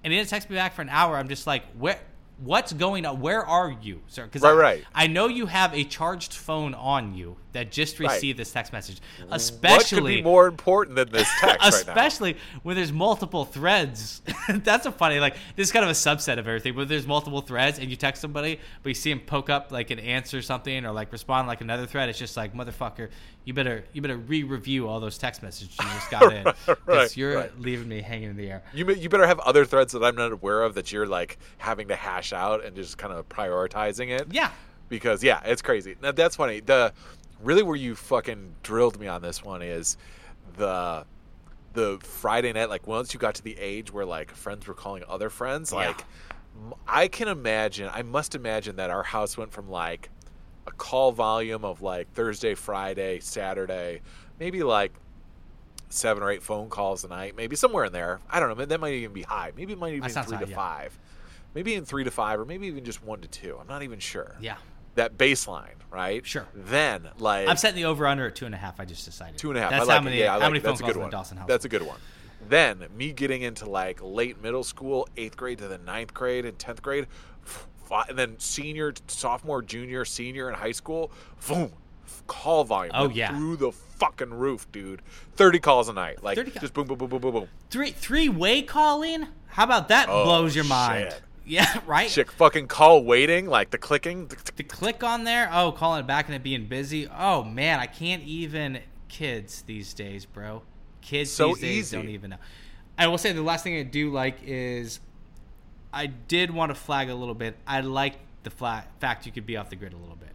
[0.04, 1.18] And he didn't text me back for an hour.
[1.18, 2.00] I'm just like, where?
[2.42, 3.20] What's going on?
[3.20, 4.24] Where are you, sir?
[4.24, 4.84] Because Right, I, right.
[4.96, 8.14] I know you have a charged phone on you that just Right.
[8.14, 9.02] received this text message.
[9.30, 11.78] Especially what could be more important than this text right now?
[11.92, 14.22] especially when there's multiple threads.
[14.48, 16.76] That's a funny like this is kind of a subset of everything.
[16.78, 19.92] But there's multiple threads and you text somebody, but you see him poke up like
[19.92, 22.08] an answer something or like respond like another thread.
[22.08, 23.10] It's just like motherfucker,
[23.50, 27.18] you better you better re-review all those text messages you just got in because Right,
[27.18, 27.60] you're right.
[27.60, 28.62] leaving me hanging in the air.
[28.76, 31.88] You, you better have other threads that I'm not aware of that you're like having
[31.88, 34.28] to hash out and just kind of prioritizing it.
[34.30, 34.52] Yeah.
[34.88, 35.96] Because yeah, it's crazy.
[36.00, 36.60] Now that's funny.
[36.60, 36.94] The
[37.42, 39.98] really where you fucking drilled me on this one is
[40.58, 41.06] the
[41.74, 42.70] the Friday night.
[42.70, 45.78] Like once you got to the age where like friends were calling other friends, Yeah.
[45.88, 46.06] like
[46.88, 47.90] I can imagine.
[47.92, 50.10] I must imagine that our house went from like
[50.70, 54.02] a call volume of like Thursday, Friday, Saturday,
[54.40, 54.94] maybe like
[55.90, 58.20] seven or eight phone calls a night, maybe somewhere in there.
[58.30, 58.66] I don't know.
[58.66, 59.52] That might even be high.
[59.56, 60.56] Maybe it might even be three high, to yeah.
[60.56, 60.98] five.
[61.54, 63.58] Maybe in three to five, or maybe even just one to two.
[63.60, 64.36] I'm not even sure.
[64.40, 64.58] Yeah.
[64.96, 66.26] That baseline, right?
[66.26, 66.48] Sure.
[66.54, 68.80] Then, like, I'm setting the over under at two and a half.
[68.80, 69.72] I just decided two and a half.
[69.72, 70.22] That's I like how many it.
[70.22, 71.12] Yeah, how like many phone That's a calls good in one.
[71.12, 71.48] Dawson house.
[71.48, 71.98] That's a good one.
[72.48, 76.58] Then me getting into like late middle school, eighth grade to the ninth grade and
[76.58, 77.08] tenth grade,
[77.92, 81.12] and then senior, sophomore, junior, senior in high school,
[81.48, 81.72] boom,
[82.28, 82.92] call volume.
[82.96, 83.30] Oh, yeah.
[83.36, 85.02] through the fucking roof, dude.
[85.34, 87.48] Thirty calls a night, like 30 ca- just boom, boom, boom, boom, boom, boom.
[87.70, 89.28] three three way calling.
[89.48, 91.10] How about that Oh, blows your mind?
[91.12, 91.22] shit.
[91.46, 92.08] Yeah, right.
[92.08, 94.30] Shit, fucking call waiting, like the clicking.
[94.56, 97.88] the click on there oh calling it back and it being busy oh man i
[97.88, 100.62] can't even kids these days bro
[101.02, 101.98] kids So these days easy.
[101.98, 102.38] don't even know
[103.00, 105.00] i will say the last thing i do like is
[105.94, 109.46] i did want to flag a little bit i like the fla- fact you could
[109.46, 110.30] be off the grid a little bit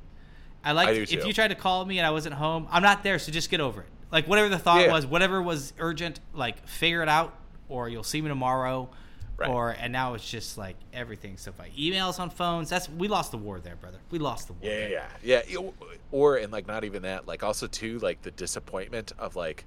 [0.64, 1.26] i like if too.
[1.26, 3.60] you tried to call me and i wasn't home i'm not there so just get
[3.60, 4.92] over it like whatever the thought Yeah.
[4.92, 7.34] was whatever was urgent like figure it out
[7.68, 8.88] or you'll see me tomorrow
[9.36, 9.50] Right.
[9.50, 13.32] or and now it's just like everything so by emails on phones that's we lost
[13.32, 15.42] the war there brother we lost the war yeah, yeah.
[15.48, 15.60] yeah.
[16.12, 17.26] Or and like not even that.
[17.26, 19.64] Like also too like the disappointment of like,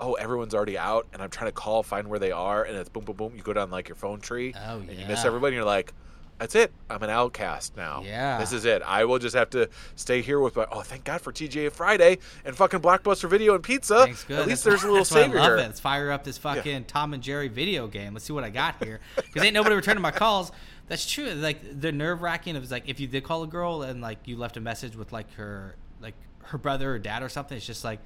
[0.00, 2.88] oh everyone's already out and I'm trying to call find where they are and it's
[2.88, 3.32] boom boom boom.
[3.36, 5.54] You go down like your phone tree Oh, and you miss everybody.
[5.54, 5.92] and You're like,
[6.38, 6.70] that's it.
[6.88, 8.02] I'm an outcast now.
[8.06, 8.38] Yeah.
[8.38, 8.80] this is it.
[8.82, 10.66] I will just have to stay here with my.
[10.70, 14.04] Oh, thank God for TGA Friday and fucking Blockbuster Video and Pizza.
[14.04, 14.38] Thanks, good.
[14.38, 15.56] At least That's- there's a little savior I love here.
[15.56, 15.62] It.
[15.62, 18.12] Let's fire up this fucking Tom and Jerry video game.
[18.14, 19.00] Let's see what I got here.
[19.16, 20.52] Because ain't nobody returning my calls.
[20.86, 21.28] That's true.
[21.32, 24.36] Like the nerve wracking of like if you did call a girl and like you
[24.36, 27.56] left a message with like her like her brother or dad or something.
[27.56, 27.98] It's just like,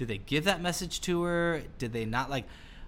[0.00, 1.62] did they give that message to her?
[1.76, 2.46] Did they not like?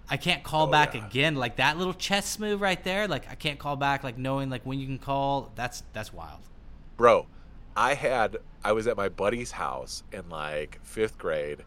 [0.08, 1.06] I can't call Oh, back yeah.
[1.06, 1.34] again.
[1.36, 3.06] Like that little chess move right there.
[3.06, 4.02] Like I can't call back.
[4.02, 5.50] Like knowing like when you can call.
[5.54, 6.40] That's that's wild.
[6.96, 7.26] bro
[7.76, 11.58] i had i was at my buddy's house in like fifth grade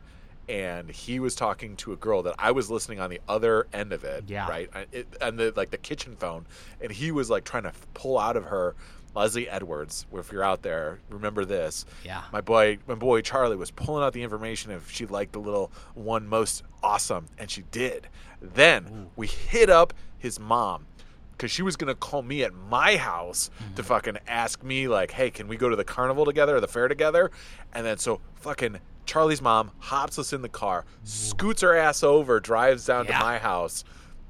[0.47, 3.91] and he was talking to a girl that i was listening on the other end
[3.91, 4.47] of it Yeah.
[4.47, 6.45] right it, and the like the kitchen phone
[6.79, 8.75] and he was like trying to pull out of her
[9.15, 12.23] leslie edwards if you're out there remember this Yeah.
[12.31, 15.71] my boy my boy charlie was pulling out the information if she liked the little
[15.93, 18.07] one most awesome and she did
[18.41, 20.85] then we hit up his mom
[21.31, 23.87] because she was gonna call me at my house to mm-hmm.
[23.87, 26.87] fucking ask me like, "Hey, can we go to the carnival together or the fair
[26.87, 27.29] together?"
[27.73, 31.05] And then so fucking Charlie's mom hops us in the car, mm-hmm.
[31.05, 33.19] scoots her ass over, drives down Yeah.
[33.19, 33.83] to my house,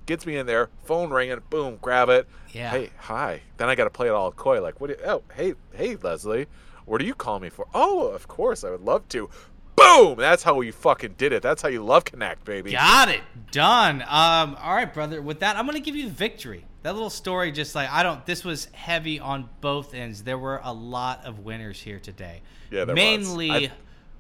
[0.06, 2.28] gets me in there, phone ringing, boom, grab it.
[2.52, 2.70] Yeah.
[2.70, 3.42] Hey, hi.
[3.58, 4.88] Then I got to play it all coy, like, what?
[4.88, 6.48] Do you, oh, hey, hey, Leslie,
[6.86, 7.68] what do you call me for?
[7.74, 9.30] Oh, of course, I would love to.
[9.76, 10.18] Boom!
[10.18, 11.44] That's how you fucking did it.
[11.44, 12.72] That's how you love connect, baby.
[12.72, 13.22] Got it.
[13.52, 14.02] Done.
[14.04, 15.22] Um, all right, brother.
[15.22, 16.66] With that, I'm gonna give you the victory.
[16.84, 18.26] That little story, just like I don't.
[18.26, 20.24] This was heavy on both ends.
[20.24, 22.42] There were a lot of winners here today.
[22.72, 23.70] Yeah, mainly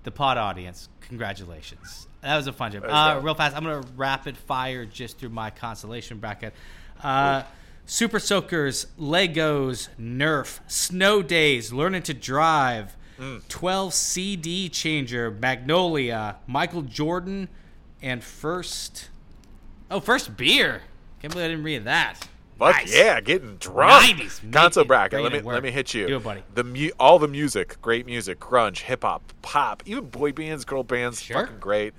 [0.03, 0.89] the pod audience.
[1.01, 2.07] Congratulations.
[2.25, 2.85] That was a fun job.
[2.87, 6.55] Uh, real fast, I'm gonna rapid fire just through my consolation bracket.
[7.03, 7.43] Uh,
[7.85, 12.97] Super Soakers, Legos, Nerf, Snow Days, Learning to Drive,
[13.47, 17.47] 12 CD Changer, Magnolia, Michael Jordan,
[18.01, 19.09] and First.
[19.91, 20.81] Oh, First Beer.
[21.21, 22.27] Can't believe I didn't read that.
[22.57, 22.95] Fuck Nice.
[22.95, 24.05] yeah, getting drunk.
[24.17, 25.21] 90s, make Console bracket.
[25.21, 26.07] Let me let me hit you.
[26.07, 26.43] Do it, buddy.
[26.53, 30.83] The mu- all the music, great music, grunge, hip hop, pop, even boy bands, girl
[30.83, 31.41] bands, Sure.
[31.41, 31.93] fucking great.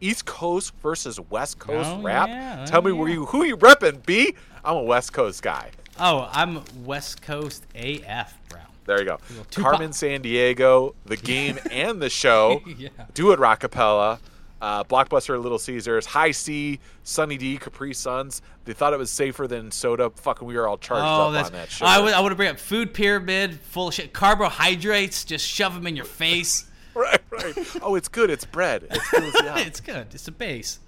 [0.00, 2.28] East Coast versus West Coast Oh, rap.
[2.28, 4.34] yeah, oh, Tell oh, me where you who you repping, B?
[4.64, 5.70] I'm a West Coast guy.
[5.98, 8.58] Oh, I'm West Coast AF, bro.
[8.84, 9.18] There you go.
[9.54, 12.60] Carmen Sandiego, the game and the show.
[12.66, 12.88] Yeah.
[13.14, 14.18] Do it, Rockapella.
[14.62, 18.40] Uh, Blockbuster, Little Caesars, Hi-C, Sunny D, Capri Suns.
[18.64, 20.08] They thought it was safer than soda.
[20.10, 21.48] Fucking, we were all charged Oh, up that's.
[21.48, 21.82] on that shit.
[21.88, 24.12] I would, I would bring up food pyramid, full of shit.
[24.12, 26.70] Carbohydrates, just shove them in your face.
[26.94, 27.54] right, right.
[27.82, 28.30] Oh, it's good.
[28.30, 28.84] It's bread.
[28.84, 29.66] It fills you up.
[29.66, 30.06] it's good.
[30.14, 30.78] It's a base.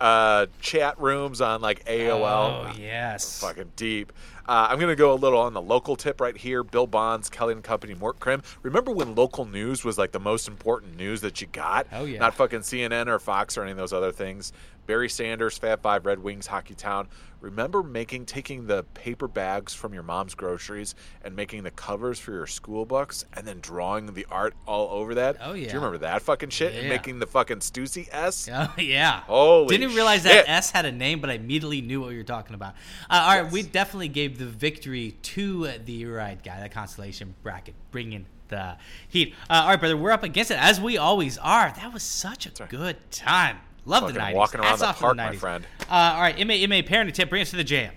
[0.00, 2.22] uh, chat rooms on like AOL.
[2.22, 3.40] Oh yes.
[3.40, 4.12] Fucking deep.
[4.48, 6.64] Uh, I'm gonna go a little on the local tip right here.
[6.64, 8.42] Bill Bonds, Kelly and Company, Mort Crim.
[8.62, 11.86] Remember when local news was like the most important news that you got?
[11.92, 12.18] Oh, yeah.
[12.18, 14.54] Not fucking CNN or Fox or any of those other things.
[14.88, 17.08] Barry Sanders, Fab Five, Red Wings, Hockey Town.
[17.42, 22.32] Remember making taking the paper bags from your mom's groceries and making the covers for
[22.32, 25.36] your school books and then drawing the art all over that?
[25.42, 25.66] Oh, yeah.
[25.66, 26.74] Do you remember that fucking shit?
[26.74, 28.48] And making the fucking Stussy S?
[28.58, 29.20] Oh yeah.
[29.20, 30.46] Holy Didn't realize shit.
[30.46, 32.72] that S had a name, but I immediately knew what you were talking about.
[33.10, 33.52] Uh, all right, Yes.
[33.52, 39.34] we definitely gave the victory to the ride guy, that constellation bracket, bringing the heat.
[39.50, 41.72] Uh, all right, brother, we're up against it as we always are.
[41.76, 43.58] That was such a good time.
[43.88, 44.36] Love the Fucking 90s.
[44.36, 45.66] walking around Hats the off to park, the my friend.
[45.88, 47.94] Uh, all right, MA, MA parenting tip, bring us to the jam.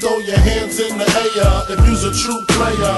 [0.00, 2.96] Throw your hands in the air if you's a true player.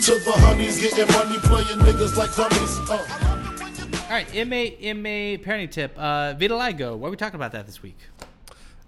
[0.00, 2.78] To the honeys, getting money, playing niggas like dummies.
[2.88, 3.02] Uh.
[4.04, 5.92] All right, MA, MA parenting tip.
[5.96, 6.96] Uh, Vitiligo.
[6.96, 7.98] Why are we talking about that this week?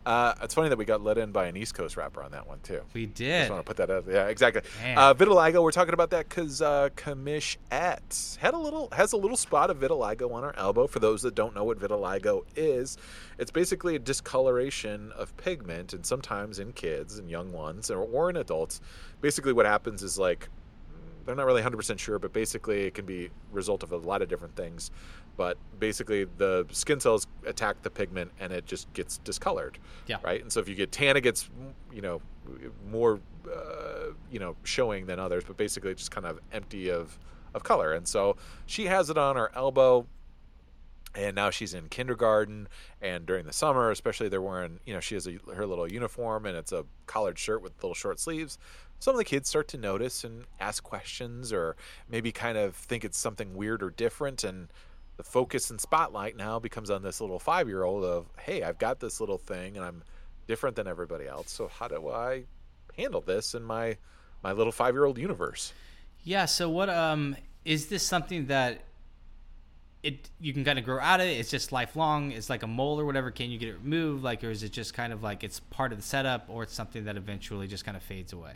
[0.09, 2.49] Uh, it's funny that we got let in by an East Coast rapper on that
[2.49, 2.81] one too.
[2.95, 3.41] We did.
[3.41, 4.07] Just want to put that out.
[4.09, 4.63] Yeah, exactly.
[4.97, 5.63] Uh, vitiligo.
[5.63, 9.69] We're talking about that because uh, Kamish at had a little has a little spot
[9.69, 10.87] of vitiligo on her elbow.
[10.87, 12.97] For those that don't know what vitiligo is,
[13.37, 18.31] it's basically a discoloration of pigment, and sometimes in kids and young ones or, or
[18.31, 18.81] in adults.
[19.21, 20.49] Basically, what happens is like
[21.29, 24.23] they're not really 100% sure, but basically it can be a result of a lot
[24.23, 24.91] of different things.
[25.37, 29.79] But basically, the skin cells attack the pigment and it just gets discolored.
[30.07, 30.17] Yeah.
[30.23, 30.41] Right.
[30.41, 31.51] And so if you get tan, it gets
[31.93, 32.23] you know
[32.91, 37.19] more uh, you know showing than others, but basically it's just kind of empty of
[37.53, 37.93] of color.
[37.93, 40.07] And so she has it on her elbow
[41.15, 42.69] and now she's in kindergarten
[43.01, 46.47] and during the summer especially they're wearing you know she has a, her little uniform
[46.47, 48.59] and it's a collared shirt with little short sleeves
[48.99, 51.77] some of the kids start to notice and ask questions or
[52.09, 54.69] maybe kind of think it's something weird or different and
[55.17, 58.79] the focus and spotlight now becomes on this little five year old of hey i've
[58.79, 60.03] got this little thing and i'm
[60.47, 62.45] different than everybody else so how do i
[62.97, 63.97] handle this in my
[64.43, 65.73] my little five year old universe
[66.25, 66.45] Yeah.
[66.45, 66.89] So what?
[66.91, 68.81] Um, is this something that
[70.03, 71.39] it you can kind of grow out of it?
[71.39, 72.33] It's just lifelong.
[72.33, 73.31] It's like a mole or whatever.
[73.31, 74.23] Can you get it removed?
[74.23, 76.75] Like, or is it just kind of like it's part of the setup, or it's
[76.75, 78.55] something that eventually just kind of fades away?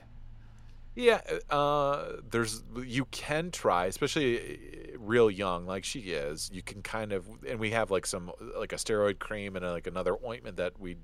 [0.94, 6.50] Yeah, uh, there's you can try, especially uh, real young, like she is.
[6.52, 9.72] You can kind of, and we have like some like a steroid cream and uh
[9.72, 10.96] like another ointment that we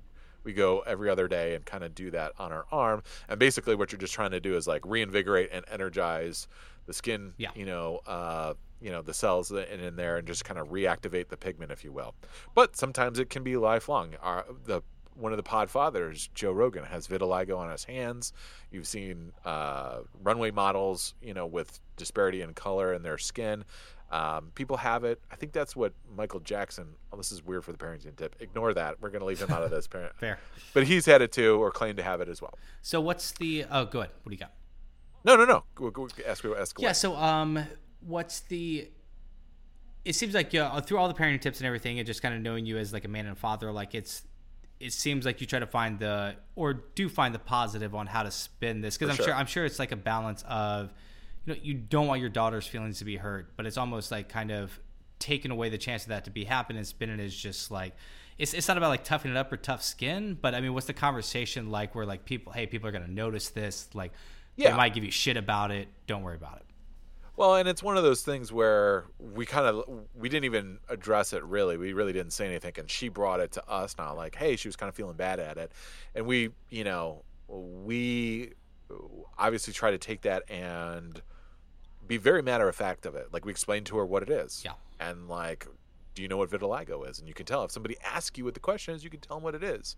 [0.43, 3.03] we go every other day and kind of do that on our arm.
[3.27, 6.47] And basically, what you're just trying to do is like reinvigorate and energize
[6.89, 7.33] the skin.
[7.37, 7.51] Yeah.
[7.55, 11.29] You know, uh, you know the cells in, in there and just kind of reactivate
[11.29, 12.15] the pigment, if you will.
[12.55, 14.15] But sometimes it can be lifelong.
[14.21, 14.81] Our, the
[15.15, 18.33] one of the pod fathers, Joe Rogan, has vitiligo on his hands.
[18.71, 23.65] You've seen uh, runway models, you know, with disparity in color in their skin.
[24.11, 25.21] Um, people have it.
[25.31, 26.87] I think that's what Michael Jackson.
[27.11, 28.35] Oh, this is weird for the parenting tip.
[28.39, 28.99] Ignore that.
[29.01, 29.87] We're going to leave him out of this.
[29.89, 30.15] Parent.
[30.15, 30.39] Fair.
[30.73, 32.57] But he's had it too, or claimed to have it as well.
[32.81, 33.65] So what's the?
[33.69, 34.11] Oh, go ahead.
[34.23, 34.53] What do you got?
[35.23, 35.63] No, no, no.
[35.75, 36.87] Go, go, ask, ask away.
[36.87, 36.91] Yeah.
[36.93, 37.65] So um,
[38.01, 38.89] what's the?
[40.05, 42.41] It seems like yeah, through all the parenting tips and everything, and just kind of
[42.41, 44.23] knowing you as like a man and a father, like it's.
[44.79, 48.23] It seems like you try to find the or do find the positive on how
[48.23, 49.25] to spin this because I'm sure.
[49.25, 50.93] sure I'm sure it's like a balance of,
[51.45, 54.29] you know, you don't want your daughter's feelings to be hurt, but it's almost like
[54.29, 54.79] kind of
[55.19, 56.77] taking away the chance of that to be happening.
[56.77, 57.93] And spinning is just like,
[58.37, 60.87] it's it's not about like toughing it up or tough skin, but I mean, what's
[60.87, 64.13] the conversation like where like people, hey, people are gonna notice this, like,
[64.59, 64.71] Yeah.
[64.71, 65.87] they might give you shit about it.
[66.07, 66.65] Don't worry about it.
[67.37, 69.83] Well, and it's one of those things where we kind of
[70.13, 71.77] we didn't even address it really.
[71.77, 74.67] We really didn't say anything, and she brought it to us now, like, hey, she
[74.67, 75.71] was kind of feeling bad at it,
[76.15, 78.51] and we, you know, we
[79.37, 81.21] obviously try to take that and
[82.07, 83.31] be very matter of fact of it.
[83.31, 84.73] Like we explained to her what it is, Yeah.
[84.99, 85.65] and like,
[86.15, 87.19] do you know what vitiligo is?
[87.19, 89.37] And you can tell if somebody asks you what the question is, you can tell
[89.37, 89.95] them what it is.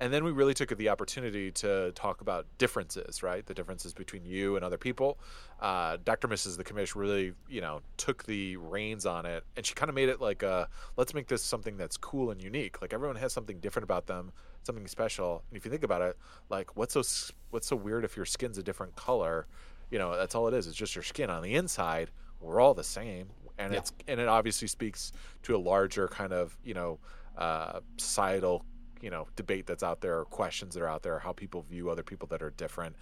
[0.00, 3.44] And then we really took the opportunity to talk about differences, right?
[3.44, 5.18] The differences between you and other people.
[5.60, 6.28] Uh, Dr.
[6.28, 6.56] Mrs.
[6.56, 10.08] The Commish really, you know, took the reins on it, and she kind of made
[10.08, 12.80] it like, a, let's make this something that's cool and unique.
[12.80, 14.32] Like everyone has something different about them,
[14.62, 15.42] something special.
[15.50, 16.16] And if you think about it,
[16.48, 17.02] like what's so
[17.50, 19.46] what's so weird if your skin's a different color?
[19.90, 20.66] You know, that's all it is.
[20.66, 21.30] It's just your skin.
[21.30, 25.12] On the inside, we're all the same, and it's and it obviously speaks
[25.44, 26.98] to a larger kind of you know
[27.36, 28.64] uh, societal
[29.02, 31.90] you know debate that's out there or questions that are out there how people view
[31.90, 32.96] other people that are different.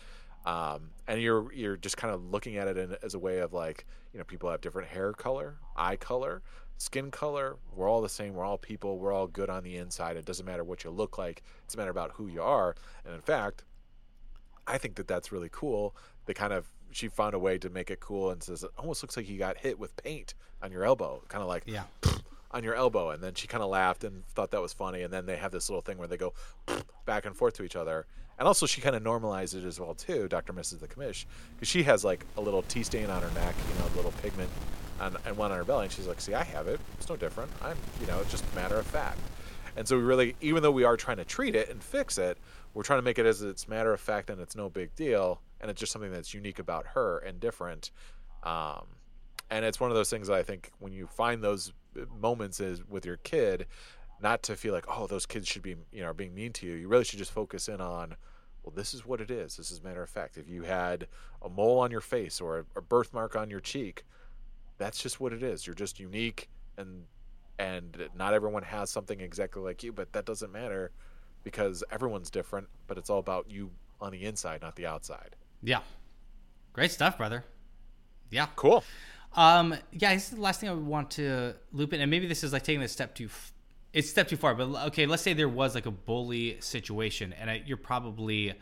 [0.45, 3.53] Um, and you're you're just kind of looking at it in, as a way of
[3.53, 6.43] like you know people have different hair color eye color
[6.79, 7.57] skin color.
[7.75, 8.35] We're all the same.
[8.35, 8.99] We're all people.
[8.99, 10.17] We're all good on the inside.
[10.17, 11.43] It doesn't matter what you look like.
[11.65, 12.75] It's a matter about who you are.
[13.05, 13.65] And in fact
[14.67, 15.95] I think that that's really cool.
[16.27, 19.03] They kind of she found a way to make it cool and says it almost
[19.03, 21.85] looks like you got hit with paint on your elbow, kind of like Yeah.
[22.57, 23.11] On your elbow.
[23.11, 25.03] And then she kind of laughed and thought that was funny.
[25.03, 26.33] And then they have this little thing where they go
[27.05, 28.07] back and forth to each other.
[28.39, 30.53] And also she kind of normalized it as well too, Dr.
[30.53, 30.81] Mrs.
[30.81, 33.87] the Commish, because she has like a little tea stain on her neck, you know,
[33.87, 34.51] a little pigment,
[35.01, 35.85] on, and one on her belly.
[35.85, 36.81] And she's like, "See, I have it.
[36.99, 37.51] It's no different.
[37.63, 39.21] I'm, you know, it's just a matter of fact."
[39.77, 42.39] And so we really, even though we are trying to treat it and fix it,
[42.75, 45.41] we're trying to make it as it's matter of fact and it's no big deal,
[45.61, 47.91] and it's just something that's unique about her and different.
[48.43, 48.85] Um,
[49.51, 51.73] and it's one of those things that I think when you find those
[52.21, 53.67] moments is with your kid,
[54.21, 56.67] not to feel like oh those kids should be you know are being mean to
[56.67, 56.75] you.
[56.75, 58.17] You really should just focus in on
[58.63, 59.57] well this is what it is.
[59.57, 60.37] This is matter of fact.
[60.37, 61.07] If you had
[61.43, 64.05] a mole on your face or a, a birthmark on your cheek,
[64.79, 65.67] that's just what it is.
[65.67, 67.05] You're just unique and
[67.59, 70.91] and not everyone has something exactly like you, but that doesn't matter
[71.43, 73.71] because everyone's different, but it's all about you
[74.01, 75.37] on the inside, not the outside.
[75.63, 75.81] Yeah.
[76.73, 77.45] Great stuff, brother.
[78.31, 78.49] Yeah.
[78.57, 78.85] Cool.
[79.37, 82.27] Um, yeah, this is the last thing I would want to loop in, and maybe
[82.27, 83.27] this is like taking a step too.
[83.27, 83.53] F-
[83.93, 87.33] it's a step too far, but okay, let's say there was like a bully situation,
[87.35, 88.53] and I, you're probably,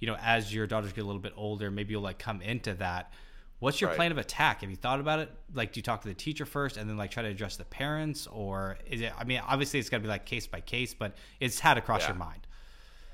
[0.00, 2.74] you know, as your daughters get a little bit older, maybe you'll like come into
[2.74, 3.12] that.
[3.58, 3.96] What's your Right.
[3.96, 4.62] plan of attack?
[4.62, 5.30] Have you thought about it?
[5.54, 7.64] Like, do you talk to the teacher first, and then like try to address the
[7.64, 9.12] parents, or is it?
[9.18, 11.80] I mean, obviously it's got to be like case by case, but it's had to
[11.82, 12.08] cross Yeah.
[12.08, 12.46] your mind.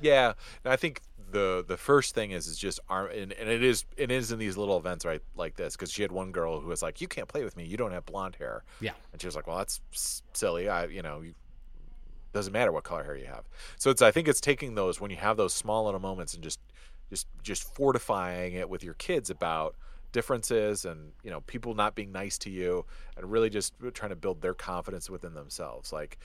[0.01, 0.33] Yeah,
[0.65, 3.85] and I think the the first thing is is just arm, and, and it is
[3.97, 6.69] it is in these little events right like this because she had one girl who
[6.69, 7.65] was like, "You can't play with me.
[7.65, 8.93] You don't have blonde hair." Yeah.
[9.13, 9.81] and she was like, "Well, that's
[10.33, 10.69] silly.
[10.69, 11.35] I you know." You,
[12.35, 13.49] doesn't matter what color hair you have.
[13.79, 16.43] So it's I think it's taking those when you have those small little moments and
[16.43, 16.61] just
[17.11, 19.77] just just fortifying it with your kids about
[20.13, 22.85] differences and you know people not being nice to you
[23.17, 25.93] and really just trying to build their confidence within themselves.
[25.93, 26.19] Like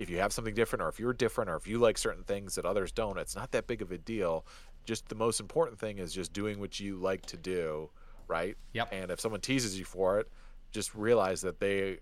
[0.00, 2.54] if you have something different or if you're different or if you like certain things
[2.54, 4.46] that others don't, it's not that big of a deal.
[4.86, 7.90] Just the most important thing is just doing what you like to do,
[8.26, 8.56] right?
[8.72, 8.88] Yep.
[8.92, 10.28] And if someone teases you for it,
[10.72, 11.98] just realize that they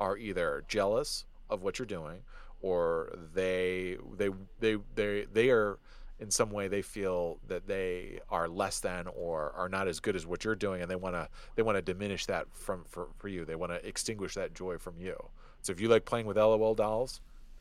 [0.00, 2.22] are either jealous of what you're doing
[2.62, 5.78] or they they they they they are
[6.20, 10.16] in some way they feel that they are less than or are not as good
[10.16, 13.08] as what you're doing and they want to they want to diminish that from for,
[13.18, 15.14] for you they want to extinguish that joy from you
[15.60, 17.20] so if you like playing with lol dolls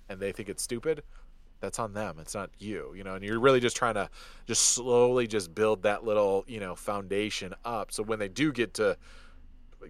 [0.09, 1.03] and they think it's stupid
[1.59, 4.09] that's on them it's not you you know and you're really just trying to
[4.47, 8.73] just slowly just build that little you know foundation up so when they do get
[8.73, 8.97] to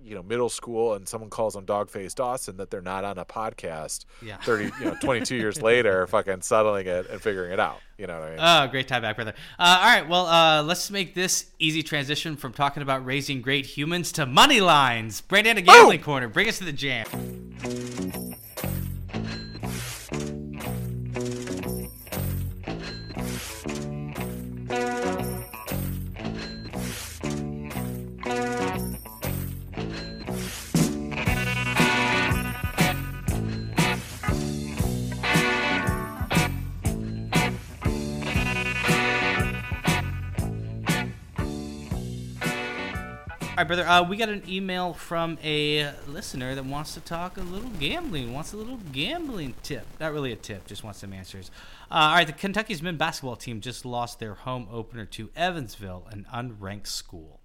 [0.03, 3.25] you know middle school and someone calls them dogface dawson that they're not on a
[3.25, 4.37] podcast Yeah.
[4.37, 8.19] 30 you know 22 years later fucking settling it and figuring it out you know
[8.19, 9.33] what i mean Oh, great time back, brother.
[9.59, 13.65] Uh, all right, well, uh, let's make this easy transition from talking about raising great
[13.67, 15.21] humans to money lines.
[15.21, 16.27] Brandon, a gambling corner.
[16.27, 17.05] Bring us to the jam.
[24.73, 25.02] Thank you.
[43.53, 43.87] All right, brother.
[43.87, 48.33] Uh, we got an email from a listener that wants to talk a little gambling.
[48.33, 49.85] Wants a little gambling tip.
[49.99, 50.65] Not really a tip.
[50.65, 51.51] Just wants some answers.
[51.91, 52.25] Uh, all right.
[52.25, 57.41] The Kentucky's men basketball team just lost their home opener to Evansville, an unranked school.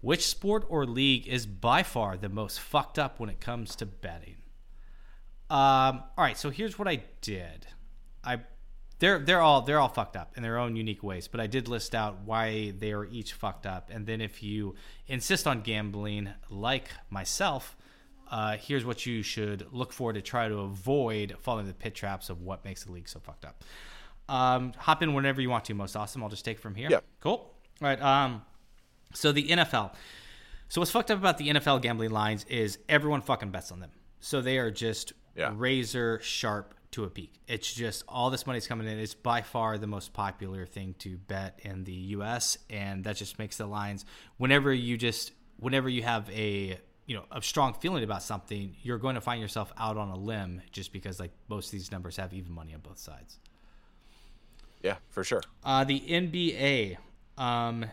[0.00, 3.86] Which sport or league is by far the most fucked up when it comes to
[3.86, 4.38] betting?
[5.48, 7.68] Um, all right, so here's what I did.
[8.24, 8.40] I
[8.98, 11.68] they're they're all they're all fucked up in their own unique ways, but I did
[11.68, 14.74] list out why they are each fucked up, and then if you
[15.06, 17.76] insist on gambling like myself,
[18.30, 21.94] uh, here's what you should look for to try to avoid falling into the pit
[21.94, 23.62] traps of what makes the league so fucked up.
[24.28, 26.22] Um, hop in whenever you want to, most awesome.
[26.22, 26.88] I'll just take it from here.
[26.90, 27.00] Yeah.
[27.20, 27.32] Cool.
[27.32, 28.00] All right.
[28.02, 28.42] Um,
[29.14, 29.94] so the NFL.
[30.68, 33.90] So what's fucked up about the NFL gambling lines is everyone fucking bets on them.
[34.20, 35.52] So they are just Yeah.
[35.54, 37.34] razor sharp to a peak.
[37.46, 38.98] It's just all this money's coming in.
[38.98, 42.58] It's by far the most popular thing to bet in the U.S.
[42.70, 44.04] and that just makes the lines.
[44.38, 48.98] Whenever you just, whenever you have a you know a strong feeling about something, you're
[48.98, 52.16] going to find yourself out on a limb just because like most of these numbers
[52.16, 53.38] have even money on both sides.
[54.82, 55.42] Yeah, for sure.
[55.64, 56.96] Uh, the NBA.
[57.36, 57.86] Um,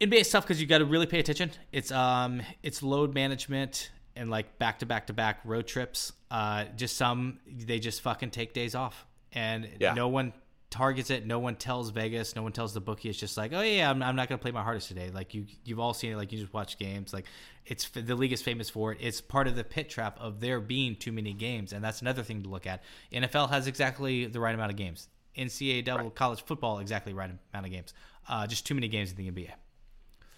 [0.00, 1.52] NBA is tough because you got to really pay attention.
[1.70, 6.12] It's um, it's load management and like back to back to back road trips.
[6.30, 9.94] Uh, just some they just fucking take days off, and Yeah.
[9.94, 10.32] no one
[10.70, 11.26] targets it.
[11.26, 12.34] No one tells Vegas.
[12.34, 13.10] No one tells the bookie.
[13.10, 15.10] It's just like, oh yeah, I'm, I'm not gonna play my hardest today.
[15.12, 16.16] Like you, you've all seen it.
[16.16, 17.12] Like you just watch games.
[17.12, 17.26] Like
[17.66, 18.98] it's the league is famous for it.
[19.00, 22.22] It's part of the pit trap of there being too many games, and that's another
[22.22, 22.82] thing to look at.
[23.12, 25.08] NFL has exactly the right amount of games.
[25.36, 27.92] NCAA double college football exactly right amount of games.
[28.28, 29.50] Uh, just too many games in the NBA.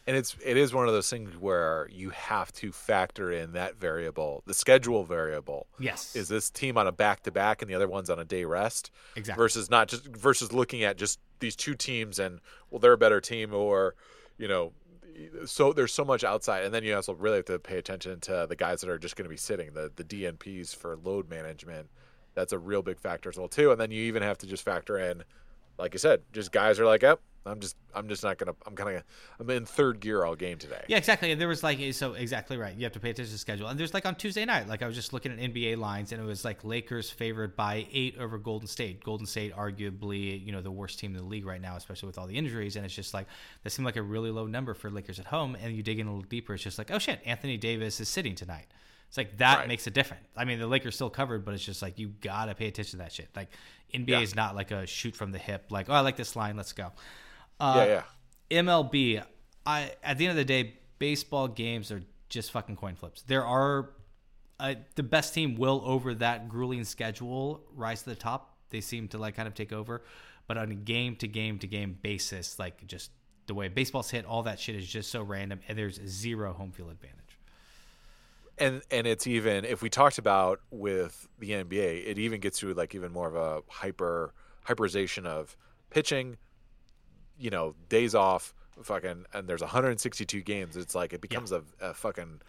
[0.06, 3.76] And it's it is one of those things where you have to factor in that
[3.76, 5.66] variable, the schedule variable.
[5.78, 6.14] Yes.
[6.14, 8.44] Is this team on a back to back and the other one's on a day
[8.44, 8.90] rest?
[9.16, 9.42] Exactly.
[9.42, 12.40] Versus not just versus looking at just these two teams and
[12.70, 13.94] well they're a better team or
[14.36, 14.72] you know
[15.46, 18.46] so there's so much outside and then you also really have to pay attention to
[18.48, 21.88] the guys that are just going to be sitting the the DNPs for load management.
[22.34, 23.70] That's a real big factor as well too.
[23.70, 25.24] And then you even have to just factor in
[25.78, 28.74] like you said, just guys are like, "Yep, I'm just I'm just not gonna I'm
[28.74, 29.02] kind of
[29.38, 31.30] I'm in third gear all game today." Yeah, exactly.
[31.30, 32.74] And there was like so exactly right.
[32.74, 33.68] You have to pay attention to the schedule.
[33.68, 36.22] And there's like on Tuesday night, like I was just looking at NBA lines, and
[36.22, 39.04] it was like Lakers favored by eight over Golden State.
[39.04, 42.18] Golden State, arguably, you know, the worst team in the league right now, especially with
[42.18, 42.76] all the injuries.
[42.76, 43.26] And it's just like
[43.62, 45.56] that seemed like a really low number for Lakers at home.
[45.60, 48.08] And you dig in a little deeper, it's just like, oh shit, Anthony Davis is
[48.08, 48.66] sitting tonight.
[49.08, 49.68] It's like that Right.
[49.68, 50.26] makes a difference.
[50.36, 53.04] I mean, the Lakers still covered, but it's just like you gotta pay attention to
[53.04, 53.28] that shit.
[53.36, 53.48] Like
[53.92, 54.20] NBA Yeah.
[54.20, 55.66] is not like a shoot from the hip.
[55.70, 56.90] Like, oh, I like this line, let's go.
[57.60, 58.02] Yeah,
[58.50, 58.62] yeah.
[58.62, 59.24] MLB,
[59.66, 63.22] I at the end of the day, baseball games are just fucking coin flips.
[63.22, 63.90] There are
[64.60, 68.56] uh, the best team will over that grueling schedule rise to the top.
[68.70, 70.02] They seem to like kind of take over,
[70.46, 73.10] but on a game to game to game basis, like just
[73.46, 76.72] the way baseball's hit, all that shit is just so random, and there's zero home
[76.72, 77.38] field advantage.
[78.58, 82.72] and and it's even if we talked about with the NBA, it even gets to
[82.74, 84.32] like even more of a hyper
[84.66, 85.56] hyperization of
[85.90, 86.36] pitching.
[87.38, 90.76] You know, days off, fucking, and there's 162 games.
[90.76, 92.40] It's like it becomes a, a fucking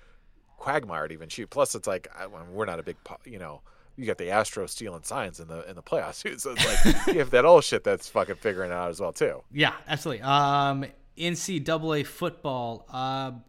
[0.58, 1.50] quagmire to even shoot.
[1.50, 3.62] Plus, it's like I, we're not a big, you know.
[3.98, 7.08] You got the Astros stealing signs in the in the playoffs too, so it's like
[7.08, 9.42] you have that old shit that's fucking figuring out as well too.
[9.54, 10.22] Yeah, absolutely.
[10.24, 10.86] Um,
[11.18, 12.86] NCAA football.
[12.92, 13.44] Um,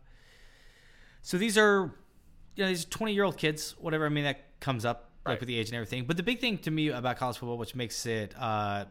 [1.23, 1.93] so these are,
[2.55, 4.07] you know, these twenty year old kids, whatever.
[4.07, 5.41] I mean, that comes up like Right.
[5.41, 6.05] with the age and everything.
[6.05, 8.85] But the big thing to me about college football, which makes it uh,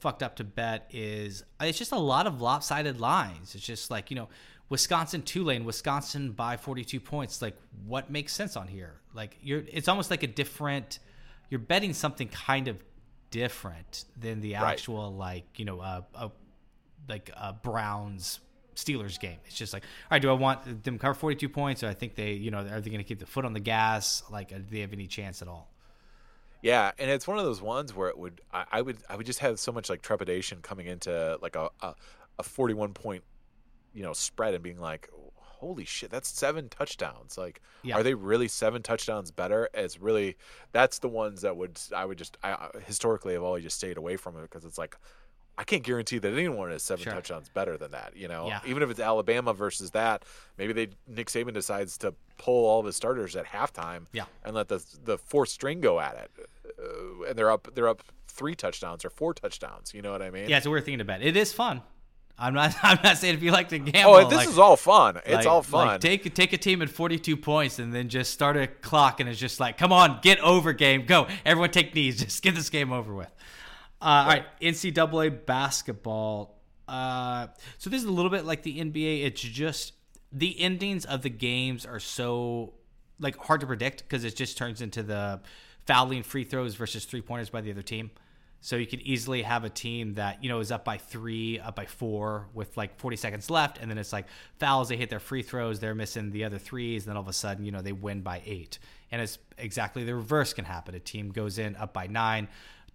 [0.00, 3.54] fucked up to bet, is uh, it's just a lot of lopsided lines.
[3.54, 4.28] It's just like you know,
[4.68, 7.40] Wisconsin Tulane, Wisconsin by forty two points.
[7.42, 9.00] Like, what makes sense on here?
[9.14, 9.64] Like, you're.
[9.72, 10.98] It's almost like a different.
[11.50, 12.76] You're betting something kind of
[13.30, 14.72] different than the Right.
[14.72, 16.30] actual like you know uh, a
[17.08, 18.40] like a Browns
[18.74, 19.38] Steelers game.
[19.46, 21.94] It's just like, all right, do I want them to cover 42 points or I
[21.94, 24.22] think they, you know, are they going to keep the foot on the gas?
[24.30, 25.72] Like, do they have any chance at all?
[26.60, 29.26] Yeah, and it's one of those ones where it would I, I would I would
[29.26, 31.94] just have so much like trepidation coming into like a a,
[32.38, 33.22] a forty one point
[33.94, 37.96] you know spread and being like holy shit that's seven touchdowns like Yeah.
[37.96, 40.36] are they really seven touchdowns better it's really
[40.70, 43.96] that's the ones that would I would just I I- historically have always just stayed
[43.96, 44.96] away from it because it's like
[45.58, 47.12] I can't guarantee that anyone is seven Sure.
[47.12, 48.60] touchdowns better than that you know Yeah.
[48.64, 50.24] even if it's Alabama versus that
[50.56, 54.24] maybe they Nick Saban decides to pull all of his starters at halftime Yeah.
[54.44, 56.48] and let the the fourth string go at it
[56.78, 59.92] uh, and they're up they're up three touchdowns or four touchdowns.
[59.92, 60.48] You know what I mean?
[60.48, 61.22] Yeah, it's a weird thing to bet.
[61.22, 61.82] It is fun.
[62.38, 62.72] I'm not.
[62.84, 64.14] I'm not saying if you like to gamble.
[64.14, 65.16] Oh, this like- is all fun.
[65.16, 65.88] It's like- all fun.
[65.88, 69.28] Like take take a team at 42 points and then just start a clock and
[69.28, 71.26] it's just like, come on, get over game, go.
[71.44, 73.34] Everyone take knees, just get this game over with.
[74.00, 76.60] Uh, All right, NCAA basketball.
[76.86, 79.24] Uh, so this is a little bit like the NBA.
[79.24, 79.92] It's just
[80.32, 82.74] the endings of the games are so
[83.20, 85.40] like hard to predict because it just turns into the
[85.86, 88.10] fouling free throws versus three pointers by the other team.
[88.60, 91.76] So you could easily have a team that you know is up by three, up
[91.76, 94.26] by four, with like 40 seconds left, and then it's like
[94.58, 94.88] fouls.
[94.88, 97.32] They hit their free throws, they're missing the other threes, and then all of a
[97.32, 98.78] sudden, you know, they win by eight.
[99.12, 100.94] And it's exactly the reverse can happen.
[100.94, 102.48] A team goes in up by nine,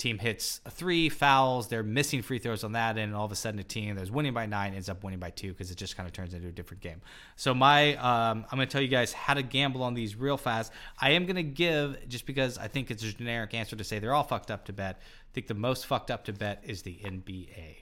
[0.04, 3.58] team hits three, fouls, they're missing free throws on that, and all of a sudden,
[3.60, 6.06] a team that's winning by nine ends up winning by two because it just kind
[6.06, 7.02] of turns into a different game.
[7.38, 10.36] So my, um, I'm going to tell you guys how to gamble on these real
[10.36, 10.74] fast.
[11.00, 14.00] I am going to give just because I think it's a generic answer to say
[14.00, 14.98] they're all fucked up to bet.
[15.00, 17.78] I think the most fucked up to bet is the NBA.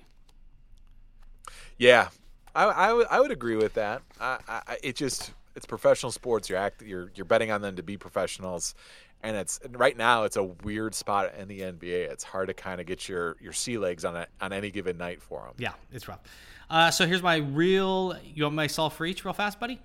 [1.80, 2.10] Yeah,
[2.54, 2.66] I,
[3.10, 4.04] I would agree with that.
[4.20, 6.50] I, I, it just It's professional sports.
[6.50, 8.76] You're act, you're you're betting on them to be professionals,
[9.24, 12.10] and it's right now it's a weird spot in the NBA.
[12.12, 14.98] It's hard to kind of get your your sea legs on a, on any given
[14.98, 15.54] night for them.
[15.58, 16.20] Yeah, it's rough.
[16.70, 18.16] Uh, so here's my real.
[18.34, 19.80] You want my solve for each real fast, buddy?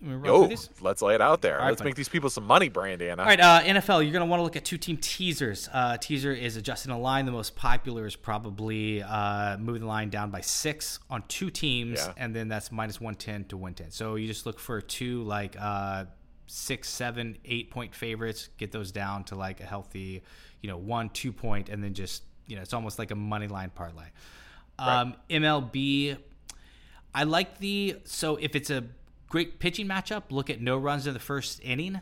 [0.00, 1.58] You wanna run through Oh, let's lay it out there.
[1.58, 1.90] right, let's buddy.
[1.90, 3.20] make these people some money, Brandana.
[3.20, 5.68] All right, uh, NFL, you're going to want to look at two team teasers.
[5.72, 7.24] Uh, teaser is adjusting a line.
[7.24, 12.00] The most popular is probably uh, moving the line down by six on two teams,
[12.00, 12.14] Yeah.
[12.16, 13.92] and then that's minus 110 to 110.
[13.92, 16.06] So you just look for two, like uh,
[16.46, 20.22] six, seven, eight point favorites, get those down to like a healthy,
[20.60, 23.48] you know, one, two point, and then just, you know, it's almost like a money
[23.48, 24.06] line parlay.
[24.78, 26.16] Um, MLB,
[27.14, 28.84] I like the so if it's a
[29.28, 32.00] great pitching matchup, look at no runs in the first inning,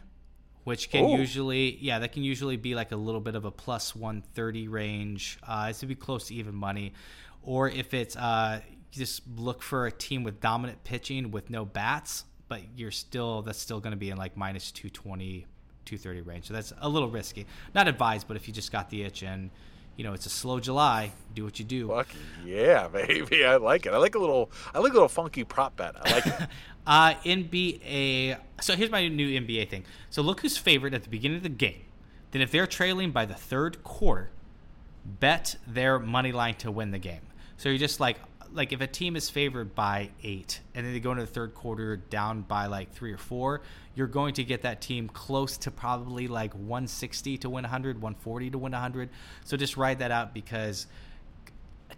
[0.65, 1.19] which can Ooh.
[1.19, 4.69] usually yeah that can usually be like a little bit of a plus one thirty
[4.69, 5.39] range.
[5.47, 6.95] Uh, it's to be close to even money,
[7.43, 8.61] or if it's uh,
[8.91, 13.61] just look for a team with dominant pitching with no bats, but you're still that's
[13.61, 15.47] still going to be in like minus 220,
[15.87, 16.49] 230 range.
[16.49, 17.47] So that's a little risky.
[17.75, 19.51] Not advised, but if you just got the itch and
[19.97, 21.89] you know it's a slow July, do what you do.
[21.89, 22.09] Fuck
[22.45, 23.45] yeah, baby!
[23.47, 23.95] I like it.
[23.95, 24.51] I like a little.
[24.75, 25.95] I like a little funky prop bet.
[25.97, 26.35] I like it.
[26.87, 28.39] Uh, NBA.
[28.63, 29.85] So here's my new NBA thing.
[30.09, 31.83] So look who's favored at the beginning of the game.
[32.31, 34.31] Then if they're trailing by the third quarter,
[35.05, 37.21] bet their money line to win the game.
[37.59, 38.17] So you're just like,
[38.53, 41.55] like if a team is favored by eight and then they go into the third
[41.55, 43.63] quarter down by like three or four,
[43.95, 48.51] you're going to get that team close to probably like 160 to win 100, 140
[48.51, 49.11] to win 100.
[49.45, 50.87] So just ride that out because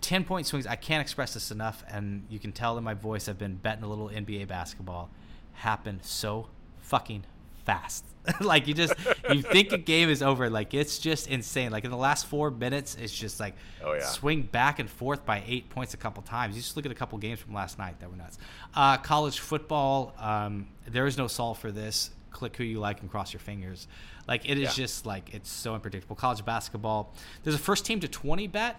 [0.01, 3.29] 10 point swings i can't express this enough and you can tell in my voice
[3.29, 5.11] i've been betting a little nba basketball
[5.53, 6.49] happen so
[6.81, 7.23] fucking
[7.65, 8.05] fast.
[8.41, 8.95] Like you just
[9.33, 11.73] you think a game is over like it's just insane.
[11.73, 14.05] Like in the last four minutes it's just like Oh, yeah.
[14.07, 16.55] swing back and forth by eight points a couple times.
[16.55, 18.39] You just look at a couple games from last night that were nuts.
[18.75, 22.11] Uh, college football um, there is no solve for this.
[22.31, 23.89] Click who you like and cross your fingers.
[24.29, 24.85] Like it is Yeah.
[24.85, 26.15] just like it's so unpredictable.
[26.15, 28.77] College basketball there's a first team to 20 bet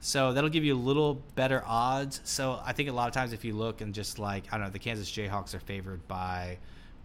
[0.00, 2.22] so that'll give you a little better odds.
[2.24, 4.66] So I think a lot of times if you look and just like I don't
[4.68, 6.56] know, the Kansas Jayhawks are favored by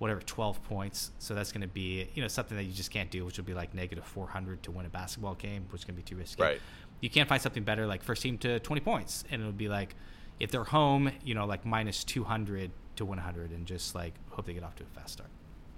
[0.02, 1.12] whatever 12 points.
[1.20, 3.46] So that's going to be you know something that you just can't do, which would
[3.46, 6.16] be like negative 400 to win a basketball game, which is going to be too
[6.16, 6.42] risky.
[6.42, 6.60] Right.
[7.02, 9.70] You can't find something better like first team to 20 points, and it would be
[9.70, 9.96] like
[10.40, 14.54] if they're home, you know, like minus 200 to 100, and just like hope they
[14.54, 15.30] get off to a fast start.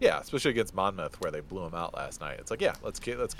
[0.03, 2.37] Yeah, especially against Monmouth where they blew them out last night.
[2.39, 3.35] It's like, yeah, let's get let's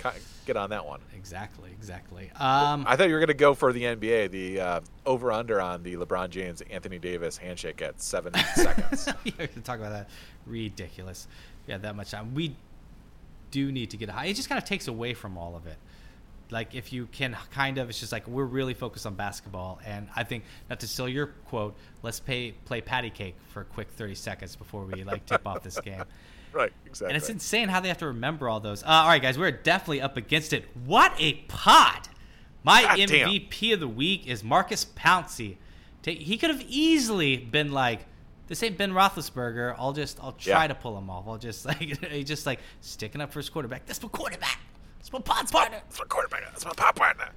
[0.45, 1.01] get on that one.
[1.16, 2.32] Exactly, exactly.
[2.39, 5.84] Um, I thought you were gonna go for the NBA, the uh, over under on
[5.84, 9.09] the LeBron James Anthony Davis handshake at seven seconds.
[9.26, 10.09] yeah, talk about that.
[10.45, 11.28] Ridiculous.
[11.68, 12.34] Yeah, that much time.
[12.34, 12.55] We
[13.51, 14.28] do need to get high.
[14.28, 15.78] It just kind of takes away from all of it.
[16.49, 20.07] Like if you can kind of, it's just like we're really focused on basketball, and
[20.16, 21.76] I think not to steal your quote.
[22.03, 25.61] Let's pay play patty cake for a quick thirty seconds before we like tip off
[25.61, 26.03] this game.
[26.58, 27.14] right, exactly.
[27.14, 28.84] And it's insane how they have to remember all those.
[28.84, 30.66] Uh, all right, guys, we're definitely up against it.
[30.86, 32.10] What a pod!
[32.64, 33.30] My God damn.
[33.30, 35.58] MVP of the week is Maurkice Pouncey.
[36.06, 38.06] He could have easily been like,
[38.47, 39.76] "This ain't Ben Roethlisberger.
[39.78, 40.68] I'll just, I'll try Yeah.
[40.68, 41.26] to pull him off.
[41.28, 43.86] I'll just like, just like sticking up for his quarterback.
[43.86, 44.60] That's my quarterback.
[44.99, 46.41] That's my pod's partner." That's my quarterback.
[46.51, 47.30] That's my pop partner.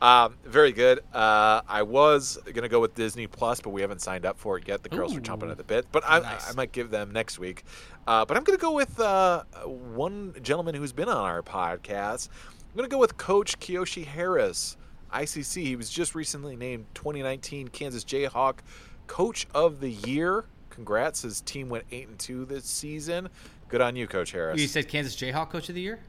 [0.00, 1.00] Um, very good.
[1.12, 4.66] Uh, I was gonna go with Disney Plus, but we haven't signed up for it
[4.66, 4.82] yet.
[4.82, 5.50] The girls are chomping Ooh.
[5.52, 6.50] at the bit, but I, Nice.
[6.50, 7.64] I might give them next week.
[8.06, 12.28] Uh, but I'm gonna go with uh, one gentleman who's been on our podcast.
[12.48, 14.76] I'm gonna go with Coach Kiyoshi Harris,
[15.12, 15.62] ICC.
[15.62, 18.58] He was just recently named 2019 Kansas Jayhawk
[19.06, 20.46] Coach of the Year.
[20.70, 21.22] Congrats!
[21.22, 23.28] His team went eight and two this season.
[23.68, 24.60] Good on you, Coach Harris.
[24.60, 26.00] You said Kansas Jayhawk Coach of the Year.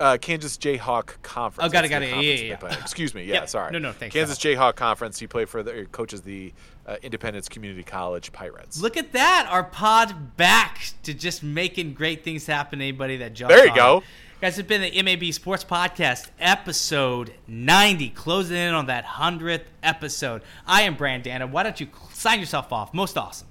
[0.00, 1.68] Uh, Kansas Jayhawk Conference.
[1.68, 2.08] Oh, got it, got it.
[2.10, 2.80] Yeah, yeah, yeah.
[2.80, 3.24] Excuse me.
[3.26, 3.48] Yeah, Yep.
[3.48, 3.72] sorry.
[3.72, 5.18] No, no, thanks, Kansas Jayhawk Conference.
[5.18, 6.52] He played for the coaches the
[6.86, 8.80] uh, Independence Community College Pirates.
[8.80, 12.80] Look at that, our pod back to just making great things happen.
[12.80, 13.54] to Anybody that jumps.
[13.54, 14.02] There you on go.
[14.40, 20.42] Guys, it's been the MAB Sports Podcast, episode 90, closing in on that 100th episode.
[20.66, 21.48] I am Brandana.
[21.48, 22.92] Why don't you sign yourself off?
[22.92, 23.46] Most awesome.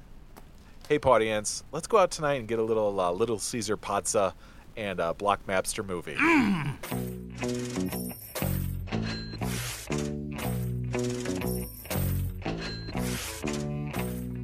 [0.90, 4.36] Hey, audience, let's go out tonight and get a little uh, Little Caesar pizza
[4.76, 6.16] and uh, Blockmaster movie.
[6.16, 7.84] Mm.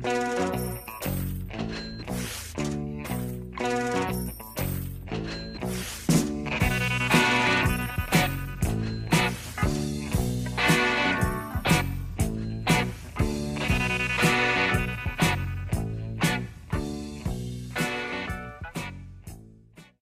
[0.02, 0.39] Thank you.